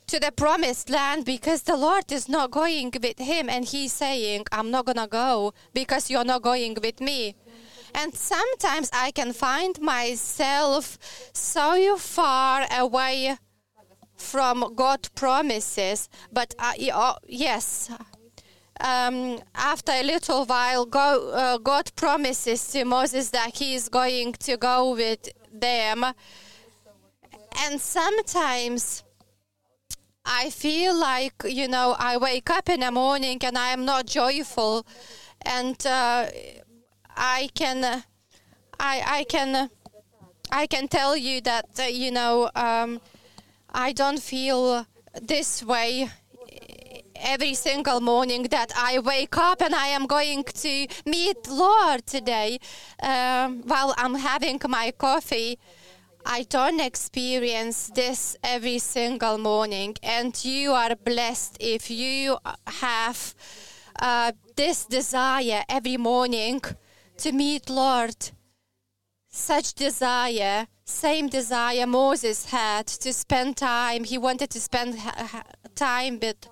to 0.07 0.19
the 0.19 0.31
promised 0.31 0.89
land 0.89 1.25
because 1.25 1.63
the 1.63 1.77
Lord 1.77 2.11
is 2.11 2.27
not 2.27 2.51
going 2.51 2.91
with 3.01 3.19
him, 3.19 3.49
and 3.49 3.65
he's 3.65 3.93
saying, 3.93 4.45
"I'm 4.51 4.69
not 4.69 4.85
gonna 4.85 5.07
go 5.07 5.53
because 5.73 6.09
you're 6.09 6.25
not 6.25 6.41
going 6.41 6.75
with 6.75 6.99
me." 6.99 7.35
And 7.95 8.15
sometimes 8.15 8.89
I 8.91 9.11
can 9.11 9.33
find 9.33 9.79
myself 9.79 10.97
so 11.33 11.97
far 11.97 12.67
away 12.71 13.37
from 14.17 14.73
God 14.75 15.09
promises, 15.15 16.09
but 16.31 16.55
I, 16.57 16.91
oh, 16.93 17.17
yes, 17.27 17.89
um, 18.79 19.39
after 19.55 19.91
a 19.91 20.03
little 20.03 20.45
while, 20.45 20.85
go, 20.85 21.31
uh, 21.31 21.57
God 21.57 21.91
promises 21.95 22.71
to 22.71 22.85
Moses 22.85 23.29
that 23.29 23.55
he 23.55 23.75
is 23.75 23.89
going 23.89 24.33
to 24.33 24.57
go 24.57 24.93
with 24.93 25.29
them. 25.51 26.05
And 27.65 27.79
sometimes 27.79 29.03
I 30.25 30.49
feel 30.49 30.99
like, 30.99 31.33
you 31.45 31.67
know, 31.67 31.95
I 31.99 32.17
wake 32.17 32.49
up 32.49 32.69
in 32.69 32.79
the 32.79 32.91
morning 32.91 33.39
and 33.43 33.57
I 33.57 33.69
am 33.69 33.85
not 33.85 34.07
joyful. 34.07 34.85
And 35.45 35.75
uh, 35.85 36.27
I 37.15 37.49
can, 37.53 38.03
I, 38.79 39.03
I 39.05 39.23
can, 39.25 39.69
I 40.51 40.67
can 40.67 40.87
tell 40.87 41.15
you 41.15 41.41
that, 41.41 41.67
uh, 41.79 41.83
you 41.83 42.11
know, 42.11 42.49
um, 42.55 43.01
I 43.71 43.91
don't 43.91 44.21
feel 44.21 44.85
this 45.21 45.63
way 45.63 46.09
every 47.15 47.53
single 47.53 48.01
morning 48.01 48.43
that 48.43 48.71
I 48.75 48.99
wake 48.99 49.37
up 49.37 49.61
and 49.61 49.73
I 49.73 49.87
am 49.87 50.05
going 50.05 50.43
to 50.43 50.87
meet 51.05 51.47
Lord 51.49 52.05
today 52.05 52.59
um, 53.01 53.61
while 53.63 53.93
I'm 53.97 54.15
having 54.15 54.59
my 54.67 54.91
coffee. 54.91 55.59
I 56.25 56.43
don't 56.43 56.79
experience 56.79 57.91
this 57.93 58.37
every 58.43 58.79
single 58.79 59.37
morning, 59.37 59.95
and 60.01 60.33
you 60.45 60.71
are 60.71 60.95
blessed 60.95 61.57
if 61.59 61.91
you 61.91 62.37
have 62.65 63.35
uh, 63.99 64.31
this 64.55 64.85
desire 64.85 65.63
every 65.67 65.97
morning 65.97 66.61
to 67.17 67.31
meet 67.33 67.69
Lord. 67.69 68.31
Such 69.29 69.73
desire, 69.73 70.67
same 70.85 71.27
desire 71.27 71.87
Moses 71.87 72.45
had 72.51 72.87
to 72.87 73.11
spend 73.11 73.57
time. 73.57 74.03
He 74.03 74.17
wanted 74.17 74.49
to 74.51 74.59
spend 74.59 74.97
time 75.75 76.19
with 76.21 76.47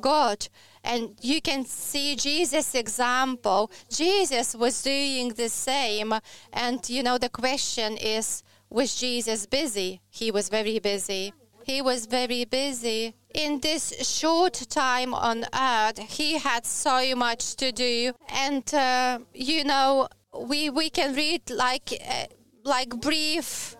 God. 0.00 0.48
And 0.84 1.16
you 1.20 1.40
can 1.40 1.64
see 1.64 2.16
Jesus' 2.16 2.74
example. 2.74 3.70
Jesus 3.90 4.54
was 4.54 4.82
doing 4.82 5.30
the 5.30 5.48
same. 5.48 6.14
And, 6.52 6.88
you 6.88 7.02
know, 7.02 7.18
the 7.18 7.28
question 7.28 7.96
is 7.96 8.42
was 8.70 8.94
Jesus 8.96 9.46
busy? 9.46 10.00
He 10.10 10.30
was 10.30 10.48
very 10.48 10.78
busy. 10.78 11.32
He 11.64 11.82
was 11.82 12.06
very 12.06 12.44
busy. 12.44 13.14
In 13.34 13.60
this 13.60 13.92
short 14.06 14.54
time 14.70 15.12
on 15.14 15.44
earth, 15.54 15.98
he 15.98 16.38
had 16.38 16.64
so 16.64 17.14
much 17.14 17.56
to 17.56 17.72
do. 17.72 18.12
And, 18.28 18.74
uh, 18.74 19.18
you 19.34 19.64
know, 19.64 20.08
we, 20.38 20.70
we 20.70 20.90
can 20.90 21.14
read 21.14 21.50
like, 21.50 21.92
uh, 21.92 22.26
like 22.64 22.90
brief 23.00 23.76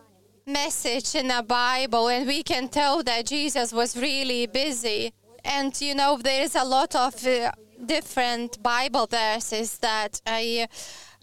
message 0.46 1.14
in 1.14 1.28
the 1.28 1.44
Bible, 1.46 2.08
and 2.08 2.26
we 2.26 2.42
can 2.42 2.68
tell 2.68 3.02
that 3.02 3.26
Jesus 3.26 3.72
was 3.72 3.96
really 3.96 4.46
busy. 4.46 5.12
And 5.44 5.78
you 5.80 5.94
know, 5.94 6.18
there 6.18 6.42
is 6.42 6.54
a 6.54 6.64
lot 6.64 6.94
of 6.94 7.26
uh, 7.26 7.52
different 7.84 8.62
Bible 8.62 9.06
verses 9.06 9.78
that 9.78 10.20
I 10.26 10.68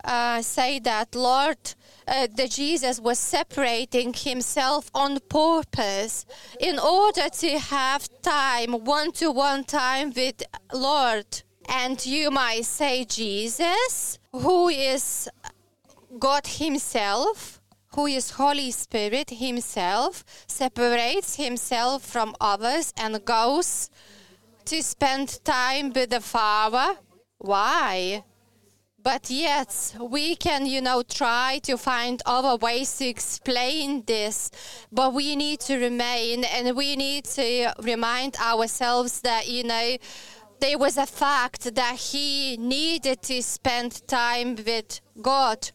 uh, 0.04 0.42
say 0.42 0.80
that 0.80 1.16
Lord, 1.16 1.58
uh, 2.08 2.28
that 2.36 2.52
Jesus 2.52 3.00
was 3.00 3.20
separating 3.20 4.14
himself 4.14 4.92
on 4.94 5.20
purpose 5.30 6.26
in 6.60 6.78
order 6.80 7.30
to 7.30 7.60
have 7.60 8.08
time, 8.22 8.74
one 8.86 9.12
to 9.14 9.32
one 9.32 9.64
time 9.64 10.14
with 10.16 10.44
Lord. 10.74 11.44
And 11.68 12.04
you 12.06 12.30
might 12.30 12.66
say, 12.66 13.06
Jesus, 13.06 14.20
who 14.32 14.70
is 14.70 15.28
God 16.20 16.46
Himself, 16.46 17.60
who 17.96 18.08
is 18.08 18.32
Holy 18.32 18.72
Spirit 18.72 19.30
Himself, 19.30 20.24
separates 20.48 21.36
Himself 21.36 22.04
from 22.04 22.36
others 22.42 22.94
and 22.98 23.24
goes 23.24 23.90
to 24.66 24.84
spend 24.84 25.40
time 25.46 25.94
with 25.94 26.10
the 26.10 26.20
Father. 26.20 27.00
Why? 27.38 28.24
But 29.02 29.30
yet, 29.30 29.96
we 30.02 30.36
can, 30.36 30.66
you 30.66 30.82
know, 30.82 31.04
try 31.04 31.60
to 31.64 31.78
find 31.78 32.22
other 32.26 32.58
ways 32.58 32.98
to 32.98 33.06
explain 33.06 34.04
this. 34.06 34.50
But 34.92 35.14
we 35.14 35.36
need 35.36 35.60
to 35.62 35.78
remain 35.78 36.44
and 36.44 36.76
we 36.76 36.96
need 36.96 37.26
to 37.26 37.72
remind 37.82 38.36
ourselves 38.38 39.22
that, 39.22 39.48
you 39.48 39.64
know, 39.64 39.98
there 40.60 40.78
was 40.78 40.98
a 40.98 41.06
fact 41.06 41.76
that 41.76 41.96
he 41.96 42.58
needed 42.58 43.22
to 43.22 43.42
spend 43.42 44.06
time 44.08 44.56
with 44.56 45.00
God. 45.22 45.72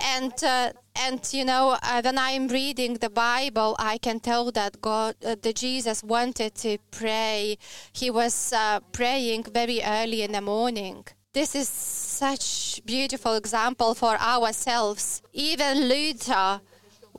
And 0.00 0.44
uh, 0.44 0.72
and 0.96 1.20
you 1.32 1.44
know 1.44 1.76
uh, 1.82 2.00
when 2.02 2.18
i'm 2.18 2.48
reading 2.48 2.94
the 2.94 3.10
bible 3.10 3.74
i 3.78 3.98
can 3.98 4.20
tell 4.20 4.50
that 4.52 4.80
god 4.80 5.14
uh, 5.26 5.34
jesus 5.54 6.02
wanted 6.02 6.54
to 6.54 6.78
pray. 6.90 7.58
He 7.92 8.10
was 8.10 8.52
uh, 8.52 8.80
praying 8.92 9.44
very 9.52 9.80
early 9.82 10.22
in 10.22 10.32
the 10.32 10.40
morning. 10.40 11.04
This 11.32 11.54
is 11.54 11.68
such 11.68 12.80
beautiful 12.84 13.34
example 13.34 13.94
for 13.94 14.16
ourselves. 14.20 15.22
Even 15.32 15.88
luther 15.88 16.60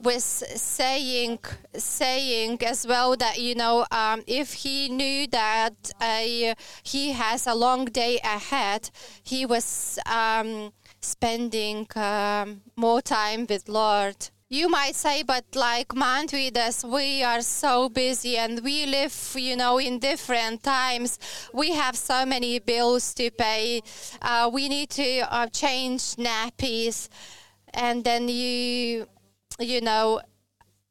was 0.01 0.23
saying 0.23 1.39
saying 1.73 2.61
as 2.63 2.85
well 2.87 3.15
that 3.15 3.39
you 3.39 3.55
know 3.55 3.85
um, 3.91 4.23
if 4.27 4.53
he 4.53 4.89
knew 4.89 5.27
that 5.27 5.91
he 6.83 7.11
has 7.11 7.47
a 7.47 7.55
long 7.55 7.85
day 7.85 8.19
ahead, 8.23 8.89
he 9.23 9.45
was 9.45 9.99
um, 10.05 10.71
spending 11.05 11.87
um, 11.95 12.61
more 12.75 13.01
time 13.01 13.45
with 13.47 13.69
Lord. 13.69 14.29
You 14.49 14.69
might 14.69 14.95
say, 14.95 15.23
but 15.23 15.43
like 15.55 15.93
readers, 16.31 16.85
we 16.85 17.23
are 17.23 17.41
so 17.41 17.89
busy 17.89 18.37
and 18.37 18.61
we 18.63 18.85
live, 18.85 19.33
you 19.35 19.55
know, 19.55 19.79
in 19.79 19.97
different 19.99 20.61
times. 20.61 21.17
We 21.51 21.73
have 21.73 21.95
so 21.95 22.25
many 22.25 22.59
bills 22.59 23.13
to 23.15 23.31
pay. 23.31 23.81
Uh, 24.21 24.49
we 24.53 24.69
need 24.69 24.91
to 24.91 25.33
uh, 25.33 25.47
change 25.47 26.15
nappies, 26.17 27.09
and 27.73 28.03
then 28.03 28.29
you, 28.29 29.07
you 29.59 29.81
know, 29.81 30.21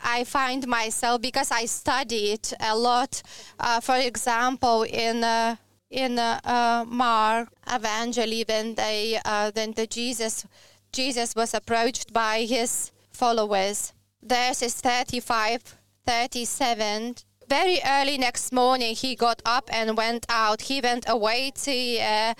I 0.03 0.25
find 0.25 0.67
myself 0.67 1.23
because 1.23 1.51
I 1.51 1.67
studied 1.67 2.47
a 2.61 2.77
lot. 2.77 3.23
Uh, 3.59 3.81
for 3.81 3.97
example, 3.97 4.83
in 4.83 5.23
uh, 5.23 5.57
in 5.95 6.19
uh, 6.19 6.41
uh, 6.45 6.85
Mark 6.89 7.49
Evangelion, 7.67 8.49
when 8.49 8.75
they 8.75 9.21
uh, 9.25 9.51
then 9.51 9.73
the 9.73 9.87
Jesus 9.87 10.47
Jesus 10.93 11.35
was 11.35 11.55
approached 11.55 12.13
by 12.13 12.43
his 12.43 12.91
followers. 13.13 13.93
There's 14.23 14.63
is 14.63 14.75
35, 14.75 15.77
37. 16.07 17.17
Very 17.49 17.79
early 17.87 18.17
next 18.17 18.53
morning, 18.53 18.95
he 18.95 19.15
got 19.15 19.43
up 19.45 19.69
and 19.73 19.97
went 19.97 20.25
out. 20.29 20.63
He 20.63 20.81
went 20.81 21.05
away 21.09 21.53
to 21.65 21.71
a, 21.71 22.35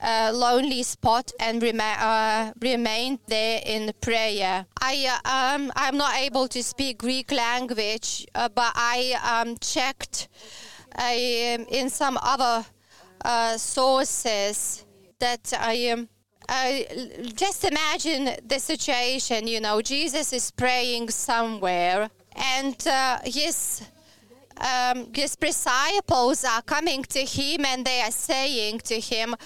a 0.00 0.32
lonely 0.32 0.82
spot 0.82 1.30
and 1.38 1.62
rema- 1.62 2.00
uh, 2.00 2.52
remained 2.60 3.20
there 3.28 3.60
in 3.64 3.92
prayer. 4.00 4.66
I 4.80 5.20
uh, 5.24 5.54
um, 5.54 5.72
I'm 5.76 5.96
not 5.96 6.16
able 6.16 6.48
to 6.48 6.62
speak 6.62 6.98
Greek 6.98 7.30
language, 7.30 8.26
uh, 8.34 8.48
but 8.48 8.72
I 8.74 9.14
um, 9.22 9.56
checked 9.60 10.28
uh, 10.98 11.12
in 11.12 11.88
some 11.88 12.18
other 12.20 12.66
sources 13.56 14.84
that 15.18 15.52
I. 15.58 15.90
Um, 15.90 16.08
uh, 16.50 16.78
just 17.34 17.62
imagine 17.64 18.30
the 18.46 18.58
situation, 18.58 19.46
you 19.46 19.60
know, 19.60 19.82
Jesus 19.82 20.32
is 20.32 20.50
praying 20.50 21.10
somewhere 21.10 22.08
and 22.34 22.86
uh, 22.86 23.18
his 23.22 23.82
um, 24.60 25.08
his 25.14 25.36
disciples 25.36 26.44
are 26.44 26.62
coming 26.62 27.02
to 27.04 27.20
him 27.20 27.64
and 27.64 27.84
they 27.84 28.00
are 28.00 28.10
saying 28.10 28.80
to 28.80 28.98
him, 28.98 29.36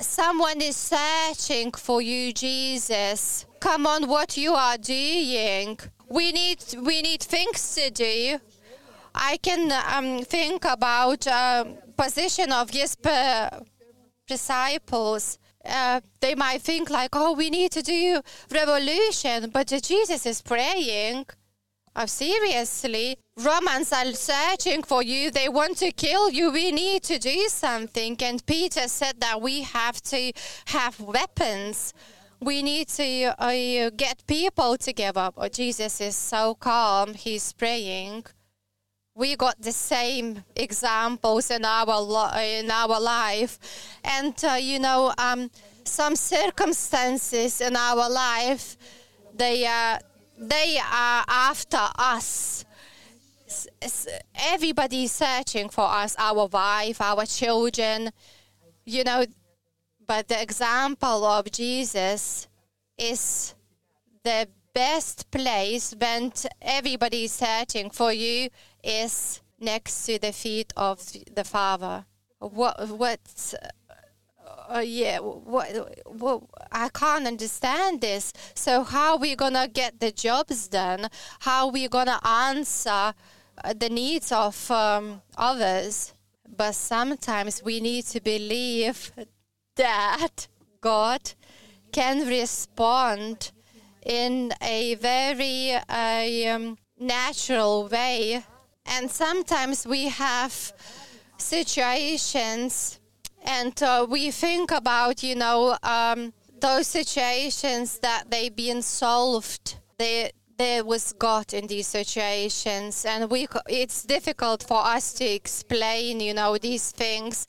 Someone 0.00 0.62
is 0.62 0.76
searching 0.76 1.72
for 1.72 2.00
you, 2.00 2.32
Jesus. 2.32 3.44
Come 3.60 3.86
on, 3.86 4.08
what 4.08 4.36
you 4.36 4.54
are 4.54 4.78
doing. 4.78 5.78
We 6.08 6.32
need 6.32 6.64
we 6.82 7.02
need 7.02 7.22
things 7.22 7.74
to 7.74 7.90
do. 7.90 8.40
I 9.14 9.38
can 9.38 9.72
um, 9.92 10.24
think 10.24 10.64
about 10.64 11.26
uh, 11.26 11.64
position 11.96 12.52
of 12.52 12.70
his 12.70 12.96
disciples 14.26 15.38
uh, 15.64 16.00
they 16.20 16.34
might 16.34 16.62
think 16.62 16.88
like, 16.88 17.10
oh, 17.12 17.34
we 17.34 17.50
need 17.50 17.70
to 17.72 17.82
do 17.82 18.20
revolution, 18.50 19.50
but 19.50 19.68
Jesus 19.82 20.24
is 20.26 20.40
praying. 20.40 21.26
Oh, 21.94 22.06
seriously, 22.06 23.18
Romans 23.36 23.92
are 23.92 24.12
searching 24.12 24.82
for 24.82 25.02
you. 25.02 25.30
They 25.30 25.48
want 25.48 25.76
to 25.78 25.90
kill 25.90 26.30
you. 26.30 26.50
We 26.52 26.70
need 26.70 27.02
to 27.04 27.18
do 27.18 27.46
something. 27.48 28.16
And 28.22 28.44
Peter 28.46 28.86
said 28.88 29.20
that 29.20 29.42
we 29.42 29.62
have 29.62 30.00
to 30.02 30.32
have 30.66 31.00
weapons. 31.00 31.92
We 32.40 32.62
need 32.62 32.88
to 32.88 33.34
uh, 33.38 33.90
get 33.96 34.24
people 34.26 34.78
together. 34.78 35.30
But 35.34 35.52
Jesus 35.52 36.00
is 36.00 36.16
so 36.16 36.54
calm. 36.54 37.14
He's 37.14 37.52
praying 37.52 38.24
we 39.20 39.36
got 39.36 39.60
the 39.60 39.70
same 39.70 40.42
examples 40.56 41.50
in 41.50 41.62
our 41.62 42.00
lo- 42.00 42.32
in 42.40 42.70
our 42.70 42.98
life, 42.98 43.58
and 44.02 44.34
uh, 44.42 44.54
you 44.54 44.78
know, 44.78 45.12
um, 45.18 45.50
some 45.84 46.16
circumstances 46.16 47.60
in 47.60 47.76
our 47.76 48.08
life, 48.08 48.78
they 49.34 49.66
are 49.66 50.00
they 50.38 50.78
are 50.78 51.24
after 51.28 51.86
us. 51.98 52.64
Everybody 54.34 55.04
is 55.04 55.12
searching 55.12 55.68
for 55.68 55.84
us, 55.84 56.16
our 56.18 56.46
wife, 56.46 57.00
our 57.02 57.26
children, 57.26 58.10
you 58.86 59.04
know. 59.04 59.26
But 60.06 60.28
the 60.28 60.40
example 60.40 61.24
of 61.26 61.50
Jesus 61.52 62.48
is 62.96 63.54
the 64.24 64.48
best 64.72 65.30
place 65.30 65.94
when 65.98 66.32
everybody 66.62 67.24
is 67.24 67.32
searching 67.32 67.90
for 67.90 68.12
you 68.12 68.48
is 68.82 69.40
next 69.58 70.06
to 70.06 70.18
the 70.18 70.32
feet 70.32 70.72
of 70.76 71.00
the 71.34 71.44
Father. 71.44 72.04
What 72.38 72.88
what? 72.88 73.20
Uh, 74.68 74.78
yeah, 74.78 75.18
what, 75.18 75.68
what? 76.06 76.42
I 76.70 76.88
can't 76.90 77.26
understand 77.26 78.00
this. 78.00 78.32
So 78.54 78.84
how 78.84 79.12
are 79.12 79.18
we 79.18 79.34
gonna 79.34 79.68
get 79.68 80.00
the 80.00 80.12
jobs 80.12 80.68
done? 80.68 81.08
How 81.40 81.66
are 81.66 81.72
we 81.72 81.88
gonna 81.88 82.20
answer 82.24 83.14
uh, 83.64 83.74
the 83.76 83.88
needs 83.88 84.30
of 84.32 84.70
um, 84.70 85.22
others? 85.36 86.14
But 86.56 86.74
sometimes 86.74 87.62
we 87.62 87.80
need 87.80 88.04
to 88.06 88.20
believe 88.20 89.12
that 89.76 90.48
God 90.80 91.32
can 91.92 92.26
respond 92.26 93.52
in 94.04 94.52
a 94.62 94.94
very 94.96 95.72
uh, 95.72 96.54
um, 96.54 96.78
natural 96.98 97.88
way 97.88 98.44
and 98.86 99.10
sometimes 99.10 99.86
we 99.86 100.08
have 100.08 100.72
situations 101.38 103.00
and 103.44 103.82
uh, 103.82 104.06
we 104.08 104.30
think 104.30 104.70
about, 104.70 105.22
you 105.22 105.34
know, 105.34 105.76
um, 105.82 106.32
those 106.60 106.86
situations 106.86 107.98
that 108.00 108.30
they've 108.30 108.54
been 108.54 108.82
solved. 108.82 109.76
They, 109.98 110.30
there 110.58 110.84
was 110.84 111.14
God 111.14 111.54
in 111.54 111.66
these 111.66 111.86
situations, 111.86 113.06
and 113.06 113.30
we 113.30 113.48
it's 113.66 114.04
difficult 114.04 114.62
for 114.62 114.84
us 114.84 115.14
to 115.14 115.24
explain, 115.24 116.20
you 116.20 116.34
know, 116.34 116.58
these 116.58 116.90
things. 116.90 117.46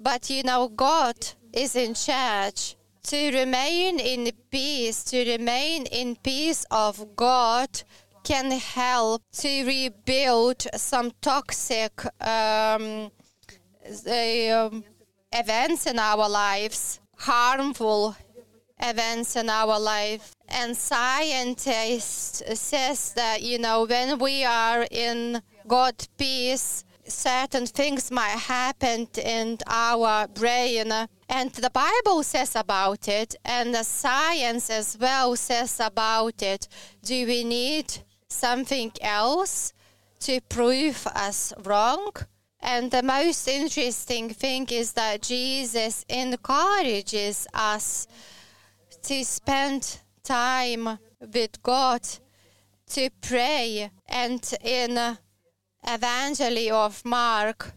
But 0.00 0.30
you 0.30 0.42
know, 0.42 0.66
God 0.68 1.16
is 1.52 1.76
in 1.76 1.94
charge. 1.94 2.76
To 3.04 3.30
remain 3.32 3.98
in 3.98 4.30
peace, 4.50 5.04
to 5.04 5.24
remain 5.24 5.86
in 5.86 6.16
peace 6.16 6.66
of 6.70 7.16
God, 7.16 7.82
can 8.24 8.50
help 8.50 9.22
to 9.32 9.64
rebuild 9.66 10.66
some 10.74 11.12
toxic 11.20 12.02
um, 12.24 13.10
um, 14.06 14.84
events 15.32 15.86
in 15.86 15.98
our 15.98 16.28
lives, 16.28 17.00
harmful 17.16 18.16
events 18.82 19.36
in 19.36 19.48
our 19.48 19.78
life. 19.78 20.34
And 20.48 20.76
scientists 20.76 22.42
says 22.58 23.12
that 23.14 23.42
you 23.42 23.58
know 23.58 23.84
when 23.84 24.18
we 24.18 24.44
are 24.44 24.86
in 24.90 25.42
God 25.66 25.94
peace, 26.16 26.84
certain 27.04 27.66
things 27.66 28.10
might 28.10 28.38
happen 28.38 29.08
in 29.22 29.58
our 29.66 30.28
brain. 30.28 30.92
And 31.28 31.50
the 31.52 31.70
Bible 31.70 32.22
says 32.22 32.56
about 32.56 33.06
it, 33.08 33.36
and 33.44 33.74
the 33.74 33.84
science 33.84 34.70
as 34.70 34.96
well 34.98 35.36
says 35.36 35.80
about 35.80 36.42
it. 36.42 36.66
Do 37.02 37.26
we 37.26 37.44
need 37.44 38.02
something 38.30 38.92
else 39.00 39.72
to 40.20 40.40
prove 40.48 41.06
us 41.08 41.52
wrong. 41.64 42.12
And 42.60 42.90
the 42.90 43.02
most 43.02 43.48
interesting 43.48 44.30
thing 44.30 44.66
is 44.70 44.92
that 44.92 45.22
Jesus 45.22 46.04
encourages 46.08 47.46
us 47.54 48.06
to 49.02 49.24
spend 49.24 50.00
time 50.22 50.98
with 51.20 51.62
God, 51.62 52.02
to 52.90 53.08
pray. 53.20 53.90
And 54.06 54.42
in 54.62 55.16
Evangelion 55.86 56.72
of 56.72 57.04
Mark, 57.04 57.72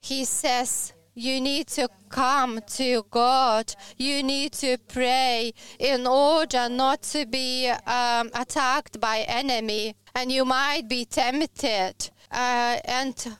he 0.00 0.24
says, 0.24 0.92
you 1.16 1.40
need 1.40 1.66
to 1.66 1.88
come 2.10 2.60
to 2.66 3.04
God. 3.10 3.74
You 3.96 4.22
need 4.22 4.52
to 4.52 4.76
pray 4.86 5.54
in 5.78 6.06
order 6.06 6.68
not 6.68 7.02
to 7.14 7.24
be 7.24 7.68
um, 7.86 8.30
attacked 8.34 9.00
by 9.00 9.24
enemy, 9.26 9.96
and 10.14 10.30
you 10.30 10.44
might 10.44 10.88
be 10.88 11.06
tempted. 11.06 12.10
Uh, 12.30 12.78
and 12.84 13.38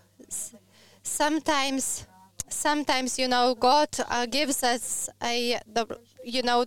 sometimes, 1.03 2.07
sometimes 2.49 3.19
you 3.19 3.29
know, 3.29 3.55
God 3.55 3.91
uh, 4.09 4.25
gives 4.25 4.65
us 4.65 5.11
a 5.23 5.61
the 5.71 5.87
you 6.25 6.43
know 6.43 6.65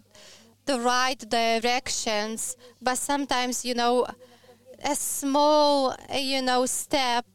the 0.65 0.79
right 0.79 1.19
directions, 1.27 2.55
but 2.79 2.99
sometimes 2.99 3.65
you 3.65 3.73
know 3.73 4.05
a 4.85 4.95
small 4.95 5.95
you 6.13 6.43
know 6.43 6.67
step 6.67 7.25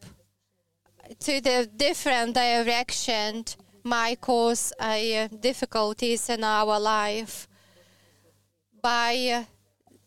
to 1.18 1.40
the 1.40 1.68
different 1.76 2.34
direction 2.34 3.44
might 3.84 4.20
cause 4.20 4.72
uh, 4.80 5.28
difficulties 5.40 6.28
in 6.30 6.42
our 6.42 6.80
life 6.80 7.46
by, 8.82 9.46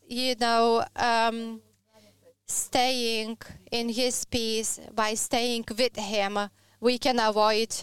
you 0.07 0.35
know, 0.39 0.83
um, 0.95 1.61
staying 2.47 3.37
in 3.71 3.89
His 3.89 4.25
peace, 4.25 4.79
by 4.93 5.13
staying 5.13 5.65
with 5.77 5.95
Him, 5.95 6.39
we 6.79 6.97
can 6.97 7.19
avoid 7.19 7.75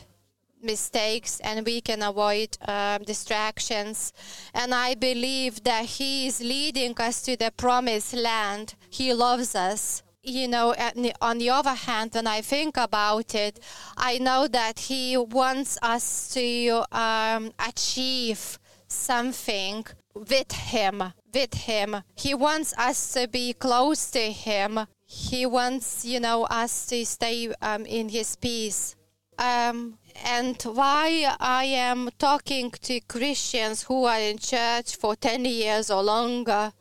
mistakes 0.62 1.40
and 1.40 1.64
we 1.66 1.80
can 1.80 2.02
avoid 2.02 2.56
um, 2.66 3.02
distractions. 3.02 4.12
And 4.54 4.74
I 4.74 4.94
believe 4.94 5.62
that 5.64 5.84
He 5.84 6.26
is 6.26 6.40
leading 6.40 6.98
us 6.98 7.22
to 7.22 7.36
the 7.36 7.52
promised 7.56 8.14
land. 8.14 8.74
He 8.90 9.12
loves 9.12 9.54
us. 9.54 10.02
You 10.26 10.48
know, 10.48 10.74
on 11.20 11.38
the 11.38 11.50
other 11.50 11.74
hand, 11.74 12.12
when 12.14 12.26
I 12.26 12.40
think 12.40 12.78
about 12.78 13.34
it, 13.34 13.60
I 13.96 14.16
know 14.18 14.48
that 14.48 14.78
He 14.78 15.18
wants 15.18 15.78
us 15.82 16.32
to 16.32 16.84
um, 16.90 17.52
achieve 17.58 18.58
something 18.88 19.84
with 20.14 20.50
Him. 20.52 21.02
With 21.32 21.52
Him. 21.52 22.02
He 22.16 22.34
wants 22.34 22.72
us 22.78 23.12
to 23.12 23.28
be 23.28 23.52
close 23.52 24.10
to 24.12 24.32
Him. 24.32 24.86
He 25.04 25.44
wants, 25.44 26.06
you 26.06 26.20
know, 26.20 26.44
us 26.44 26.86
to 26.86 27.04
stay 27.04 27.52
um, 27.60 27.84
in 27.84 28.08
His 28.08 28.34
peace. 28.36 28.96
Um, 29.38 29.98
and 30.24 30.60
why 30.62 31.34
I 31.38 31.64
am 31.64 32.08
talking 32.18 32.70
to 32.70 33.00
Christians 33.00 33.82
who 33.82 34.04
are 34.04 34.20
in 34.20 34.38
church 34.38 34.96
for 34.96 35.16
10 35.16 35.44
years 35.44 35.90
or 35.90 36.02
longer, 36.02 36.72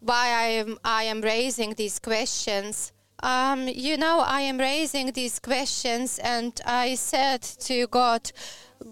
why 0.00 0.28
I 0.28 0.46
am, 0.60 0.78
I 0.84 1.04
am 1.04 1.20
raising 1.20 1.74
these 1.74 1.98
questions. 1.98 2.92
Um, 3.22 3.68
you 3.68 3.96
know, 3.96 4.20
I 4.20 4.42
am 4.42 4.58
raising 4.58 5.12
these 5.12 5.38
questions, 5.38 6.18
and 6.18 6.60
I 6.64 6.94
said 6.94 7.42
to 7.42 7.86
God, 7.88 8.30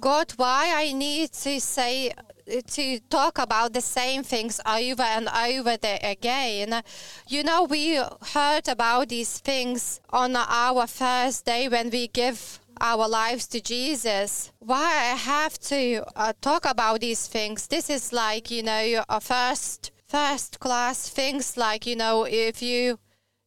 God, 0.01 0.33
why 0.37 0.73
I 0.75 0.93
need 0.93 1.33
to 1.33 1.61
say 1.61 2.13
to 2.47 3.01
talk 3.11 3.39
about 3.39 3.73
the 3.73 3.81
same 3.81 4.23
things 4.23 4.61
over 4.67 5.03
and 5.03 5.29
over 5.29 5.77
again. 5.83 6.83
You 7.29 7.43
know, 7.43 7.65
we 7.65 8.01
heard 8.35 8.69
about 8.69 9.09
these 9.09 9.39
things 9.39 10.01
on 10.11 10.37
our 10.37 10.87
first 10.87 11.45
day 11.45 11.69
when 11.69 11.91
we 11.91 12.09
give 12.09 12.61
our 12.81 13.09
lives 13.09 13.47
to 13.49 13.61
Jesus. 13.61 14.53
Why 14.59 14.85
I 14.85 15.17
have 15.17 15.59
to 15.61 16.05
uh, 16.15 16.33
talk 16.41 16.67
about 16.67 17.01
these 17.01 17.27
things? 17.27 17.67
This 17.67 17.91
is 17.91 18.13
like 18.13 18.51
you 18.51 18.63
know 18.63 19.05
a 19.09 19.21
first 19.21 19.91
first 20.07 20.61
class 20.61 21.09
things. 21.09 21.57
Like 21.57 21.87
you 21.87 21.97
know 21.97 22.25
if 22.25 22.63
you 22.63 22.99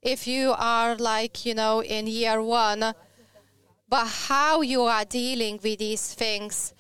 if 0.02 0.28
you 0.28 0.54
are 0.58 0.96
like 0.96 1.46
you 1.46 1.56
know 1.56 1.82
in 1.82 2.08
year 2.08 2.42
one, 2.42 2.94
but 3.88 4.08
how 4.08 4.62
you 4.62 4.84
are 4.84 5.06
dealing 5.06 5.60
with 5.64 5.80
these 5.80 6.14
things. 6.14 6.74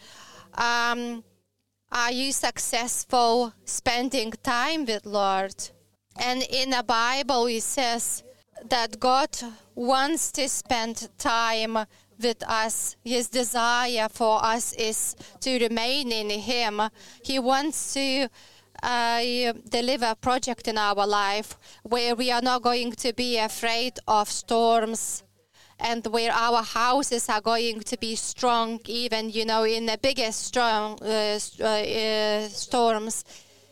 Um, 0.53 1.23
are 1.91 2.11
you 2.11 2.31
successful 2.31 3.53
spending 3.65 4.31
time 4.43 4.85
with 4.85 5.05
Lord? 5.05 5.55
And 6.17 6.43
in 6.43 6.71
the 6.71 6.83
Bible, 6.83 7.47
it 7.47 7.63
says 7.63 8.23
that 8.69 8.99
God 8.99 9.29
wants 9.73 10.31
to 10.33 10.47
spend 10.49 11.09
time 11.17 11.77
with 12.21 12.43
us. 12.43 12.95
His 13.03 13.29
desire 13.29 14.07
for 14.09 14.43
us 14.43 14.73
is 14.73 15.15
to 15.39 15.59
remain 15.59 16.11
in 16.11 16.29
Him. 16.29 16.81
He 17.23 17.39
wants 17.39 17.93
to 17.93 18.29
uh, 18.83 19.53
deliver 19.69 20.15
project 20.15 20.67
in 20.67 20.77
our 20.77 21.05
life 21.05 21.57
where 21.83 22.15
we 22.15 22.31
are 22.31 22.41
not 22.41 22.61
going 22.61 22.91
to 22.93 23.13
be 23.13 23.37
afraid 23.37 23.93
of 24.07 24.29
storms 24.29 25.23
and 25.79 26.05
where 26.07 26.31
our 26.31 26.61
houses 26.63 27.29
are 27.29 27.41
going 27.41 27.79
to 27.79 27.97
be 27.97 28.15
strong 28.15 28.79
even 28.85 29.29
you 29.29 29.45
know 29.45 29.63
in 29.63 29.85
the 29.85 29.97
biggest 30.01 30.45
strong 30.45 30.97
uh, 31.01 31.39
uh, 31.63 32.47
storms 32.49 33.23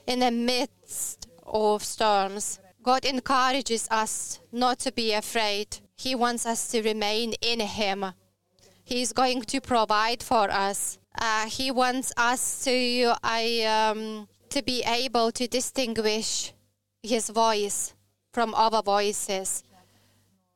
in 0.07 0.19
the 0.19 0.31
midst 0.31 1.27
of 1.45 1.83
storms. 1.83 2.59
God 2.81 3.05
encourages 3.05 3.87
us 3.91 4.39
not 4.51 4.79
to 4.79 4.91
be 4.91 5.13
afraid. 5.13 5.79
He 5.97 6.15
wants 6.15 6.45
us 6.45 6.69
to 6.69 6.81
remain 6.81 7.33
in 7.41 7.59
him. 7.59 8.05
He's 8.83 9.11
going 9.11 9.41
to 9.41 9.59
provide 9.59 10.23
for 10.23 10.49
us. 10.49 10.97
Uh, 11.19 11.47
he 11.47 11.71
wants 11.71 12.13
us 12.15 12.63
to 12.63 13.13
I 13.23 13.63
um, 13.63 14.27
to 14.49 14.61
be 14.61 14.83
able 14.83 15.31
to 15.31 15.47
distinguish 15.47 16.53
His 17.03 17.29
voice 17.29 17.93
from 18.33 18.53
other 18.55 18.81
voices. 18.81 19.63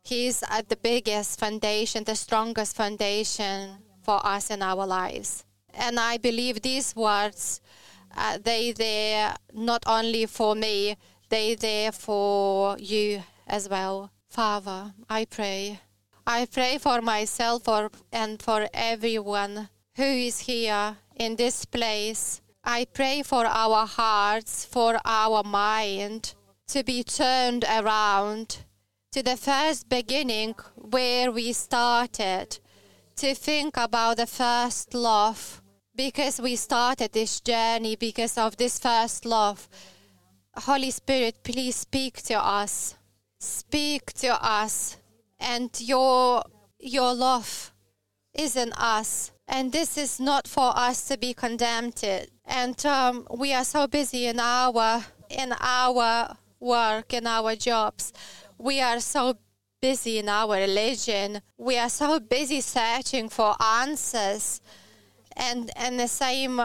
He's 0.04 0.44
at 0.50 0.70
the 0.70 0.76
biggest 0.76 1.40
foundation, 1.40 2.04
the 2.04 2.16
strongest 2.16 2.76
foundation 2.76 3.78
for 4.02 4.26
us 4.26 4.50
in 4.50 4.62
our 4.62 4.86
lives. 4.88 5.46
And 5.74 6.00
I 6.00 6.18
believe 6.18 6.62
these 6.62 6.96
words, 6.96 7.62
uh, 8.16 8.40
they 8.44 8.72
there 8.72 9.36
not 9.54 9.84
only 9.86 10.26
for 10.26 10.56
me, 10.56 10.98
they 11.30 11.56
there 11.56 11.92
for 11.92 12.78
you 12.80 13.24
as 13.48 13.70
well. 13.70 14.12
Father, 14.28 14.94
I 15.10 15.26
pray 15.26 15.80
I 16.26 16.46
pray 16.46 16.78
for 16.78 17.02
myself 17.02 17.68
and 18.12 18.42
for 18.42 18.68
everyone 18.74 19.70
who 19.96 20.04
is 20.04 20.42
here 20.42 20.98
in 21.16 21.36
this 21.36 21.66
place. 21.66 22.42
I 22.64 22.86
pray 22.86 23.24
for 23.24 23.46
our 23.46 23.86
hearts, 23.88 24.66
for 24.66 25.00
our 25.04 25.44
mind 25.44 26.36
to 26.68 26.84
be 26.84 27.04
turned 27.04 27.66
around 27.66 28.60
to 29.12 29.24
the 29.24 29.36
first 29.36 29.90
beginning 29.90 30.56
where 30.76 31.32
we 31.32 31.54
started, 31.54 32.60
to 33.18 33.36
think 33.36 33.78
about 33.78 34.18
the 34.18 34.28
first 34.28 34.94
love, 34.94 35.62
because 35.96 36.40
we 36.40 36.56
started 36.56 37.12
this 37.12 37.42
journey 37.42 37.96
because 37.96 38.38
of 38.38 38.58
this 38.58 38.80
first 38.80 39.26
love. 39.26 39.68
Holy 40.56 40.92
Spirit, 40.92 41.44
please 41.44 41.76
speak 41.76 42.22
to 42.24 42.40
us. 42.40 42.96
Speak 43.40 44.14
to 44.14 44.44
us 44.44 44.98
and 45.40 45.70
your 45.82 46.44
your 46.80 47.14
love 47.14 47.74
is 48.34 48.56
in 48.56 48.72
us 48.74 49.32
and 49.48 49.72
this 49.72 49.98
is 49.98 50.20
not 50.20 50.48
for 50.48 50.72
us 50.78 51.08
to 51.08 51.18
be 51.18 51.34
condemned 51.34 51.96
and 52.52 52.86
um, 52.86 53.26
we 53.34 53.54
are 53.54 53.64
so 53.64 53.88
busy 53.88 54.28
in 54.28 54.40
our 54.40 55.06
in 55.30 55.54
our 55.60 56.36
work 56.60 57.14
in 57.14 57.26
our 57.26 57.56
jobs. 57.56 58.14
We 58.58 58.82
are 58.82 59.00
so 59.00 59.38
busy 59.82 60.20
in 60.20 60.30
our 60.30 60.56
religion. 60.56 61.42
We 61.58 61.78
are 61.78 61.90
so 61.90 62.20
busy 62.20 62.62
searching 62.62 63.30
for 63.30 63.56
answers. 63.60 64.62
And 65.36 65.72
and 65.76 66.00
the 66.00 66.10
same 66.10 66.62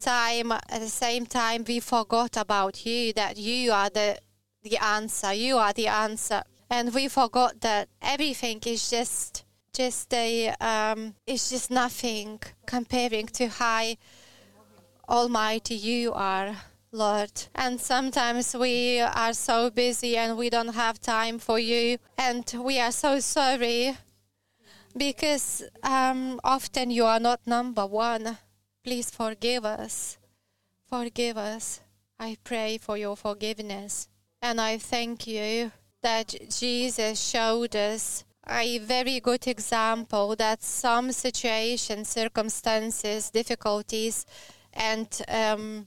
time 0.00 0.52
at 0.52 0.80
the 0.80 0.88
same 0.88 1.26
time 1.26 1.64
we 1.66 1.80
forgot 1.80 2.36
about 2.36 2.84
you 2.84 3.12
that 3.12 3.36
you 3.36 3.72
are 3.72 3.90
the 3.90 4.18
the 4.62 4.78
answer. 4.78 5.32
You 5.32 5.58
are 5.58 5.74
the 5.74 5.88
answer. 5.88 6.42
And 6.68 6.92
we 6.92 7.08
forgot 7.08 7.60
that 7.60 7.88
everything 8.00 8.60
is 8.66 8.90
just 8.90 9.44
just 9.74 10.12
a 10.14 10.54
um, 10.60 11.14
it's 11.26 11.50
just 11.50 11.70
nothing 11.70 12.40
comparing 12.64 13.26
to 13.26 13.48
how 13.48 13.94
almighty 15.08 15.74
you 15.74 16.12
are 16.12 16.56
lord. 16.92 17.30
And 17.54 17.80
sometimes 17.80 18.54
we 18.56 19.00
are 19.00 19.32
so 19.32 19.70
busy 19.70 20.16
and 20.16 20.36
we 20.36 20.50
don't 20.50 20.74
have 20.74 21.00
time 21.00 21.38
for 21.38 21.58
you. 21.58 21.98
And 22.18 22.44
we 22.58 22.80
are 22.80 22.92
so 22.92 23.20
sorry 23.20 23.96
because 24.96 25.62
um, 25.82 26.40
often 26.42 26.90
you 26.90 27.04
are 27.04 27.20
not 27.20 27.40
number 27.46 27.86
one. 27.86 28.38
Please 28.82 29.10
forgive 29.10 29.64
us. 29.64 30.18
Forgive 30.88 31.36
us. 31.36 31.80
I 32.18 32.36
pray 32.44 32.78
for 32.78 32.96
your 32.96 33.16
forgiveness. 33.16 34.08
And 34.40 34.60
i 34.60 34.78
thank 34.78 35.26
you 35.26 35.72
that 36.02 36.34
Jesus 36.50 37.20
showed 37.20 37.74
us 37.74 38.24
a 38.48 38.78
very 38.78 39.18
good 39.18 39.46
example 39.48 40.36
that 40.36 40.62
some 40.62 41.10
situations, 41.10 42.08
circumstances, 42.08 43.30
difficulties, 43.30 44.24
and 44.76 45.22
um, 45.28 45.86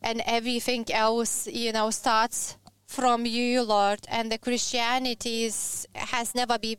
and 0.00 0.22
everything 0.26 0.86
else, 0.92 1.48
you 1.48 1.72
know, 1.72 1.90
starts 1.90 2.56
from 2.86 3.26
you, 3.26 3.62
Lord. 3.62 4.00
And 4.08 4.30
the 4.30 4.38
Christianity 4.38 5.44
is, 5.44 5.86
has 5.94 6.34
never 6.34 6.58
been 6.58 6.78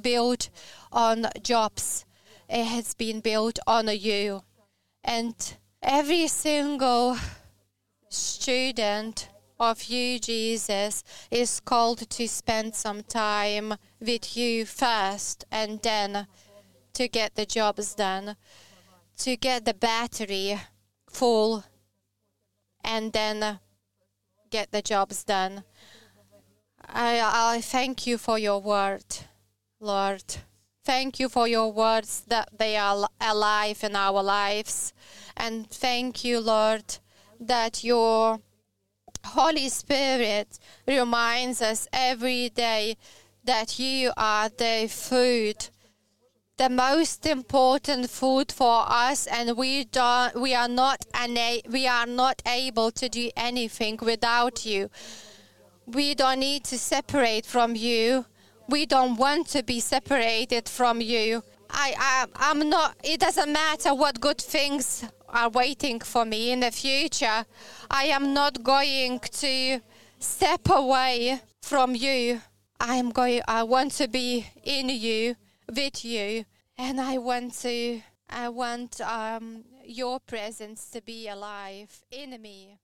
built 0.00 0.50
on 0.92 1.26
jobs; 1.42 2.06
it 2.48 2.64
has 2.64 2.94
been 2.94 3.20
built 3.20 3.58
on 3.66 3.88
you. 3.88 4.42
And 5.02 5.34
every 5.82 6.28
single 6.28 7.16
student 8.08 9.28
of 9.60 9.84
you, 9.84 10.18
Jesus, 10.18 11.04
is 11.30 11.60
called 11.60 12.08
to 12.10 12.28
spend 12.28 12.74
some 12.74 13.02
time 13.02 13.74
with 14.00 14.36
you 14.36 14.64
first 14.64 15.44
and 15.50 15.80
then 15.82 16.26
to 16.94 17.08
get 17.08 17.34
the 17.34 17.46
jobs 17.46 17.94
done, 17.94 18.36
to 19.18 19.36
get 19.36 19.64
the 19.64 19.74
battery 19.74 20.58
full 21.14 21.64
and 22.82 23.12
then 23.12 23.42
uh, 23.42 23.56
get 24.50 24.70
the 24.72 24.82
jobs 24.82 25.24
done. 25.24 25.64
I, 26.86 27.54
I 27.54 27.60
thank 27.60 28.06
you 28.06 28.18
for 28.18 28.38
your 28.38 28.60
word, 28.60 29.04
Lord. 29.80 30.24
Thank 30.84 31.18
you 31.18 31.30
for 31.30 31.48
your 31.48 31.72
words 31.72 32.24
that 32.28 32.50
they 32.58 32.76
are 32.76 33.08
alive 33.20 33.82
in 33.82 33.96
our 33.96 34.22
lives. 34.22 34.92
And 35.36 35.68
thank 35.70 36.24
you, 36.24 36.40
Lord, 36.40 36.98
that 37.40 37.82
your 37.82 38.40
Holy 39.24 39.70
Spirit 39.70 40.58
reminds 40.86 41.62
us 41.62 41.88
every 41.92 42.50
day 42.50 42.96
that 43.44 43.78
you 43.78 44.12
are 44.16 44.48
the 44.50 44.88
food, 44.90 45.68
the 46.56 46.70
most 46.70 47.26
important 47.26 48.08
food 48.10 48.52
for 48.52 48.84
us, 48.86 49.26
and 49.26 49.56
we 49.56 49.84
don't, 49.84 50.40
we 50.40 50.54
are 50.54 50.68
not 50.68 51.04
ana- 51.12 51.62
we 51.68 51.86
are 51.88 52.06
not 52.06 52.40
able 52.46 52.90
to 52.92 53.08
do 53.08 53.30
anything 53.36 53.98
without 54.00 54.64
you. 54.64 54.88
We 55.86 56.14
don't 56.14 56.40
need 56.40 56.64
to 56.64 56.78
separate 56.78 57.44
from 57.44 57.74
you. 57.74 58.26
We 58.68 58.86
don't 58.86 59.16
want 59.16 59.48
to 59.48 59.62
be 59.62 59.80
separated 59.80 60.68
from 60.68 61.00
you. 61.00 61.42
I, 61.70 61.94
I 61.98 62.26
I'm 62.36 62.68
not. 62.70 62.96
It 63.02 63.20
doesn't 63.20 63.52
matter 63.52 63.92
what 63.94 64.20
good 64.20 64.40
things 64.40 65.04
are 65.28 65.48
waiting 65.50 65.98
for 66.00 66.24
me 66.24 66.52
in 66.52 66.60
the 66.60 66.70
future. 66.70 67.44
I 67.90 68.04
am 68.04 68.32
not 68.32 68.62
going 68.62 69.18
to 69.18 69.80
step 70.20 70.68
away 70.70 71.40
from 71.62 71.96
you. 71.96 72.40
I 72.78 72.94
am 72.96 73.10
going. 73.10 73.42
I 73.48 73.64
want 73.64 73.92
to 73.92 74.08
be 74.08 74.46
in 74.62 74.88
you, 74.88 75.34
with 75.72 76.04
you, 76.04 76.44
and 76.76 77.00
I 77.00 77.18
want 77.18 77.54
to. 77.60 78.02
I 78.28 78.48
want 78.48 79.00
um, 79.02 79.64
your 79.84 80.18
presence 80.18 80.88
to 80.90 81.02
be 81.02 81.28
alive 81.28 82.02
in 82.10 82.40
me. 82.40 82.78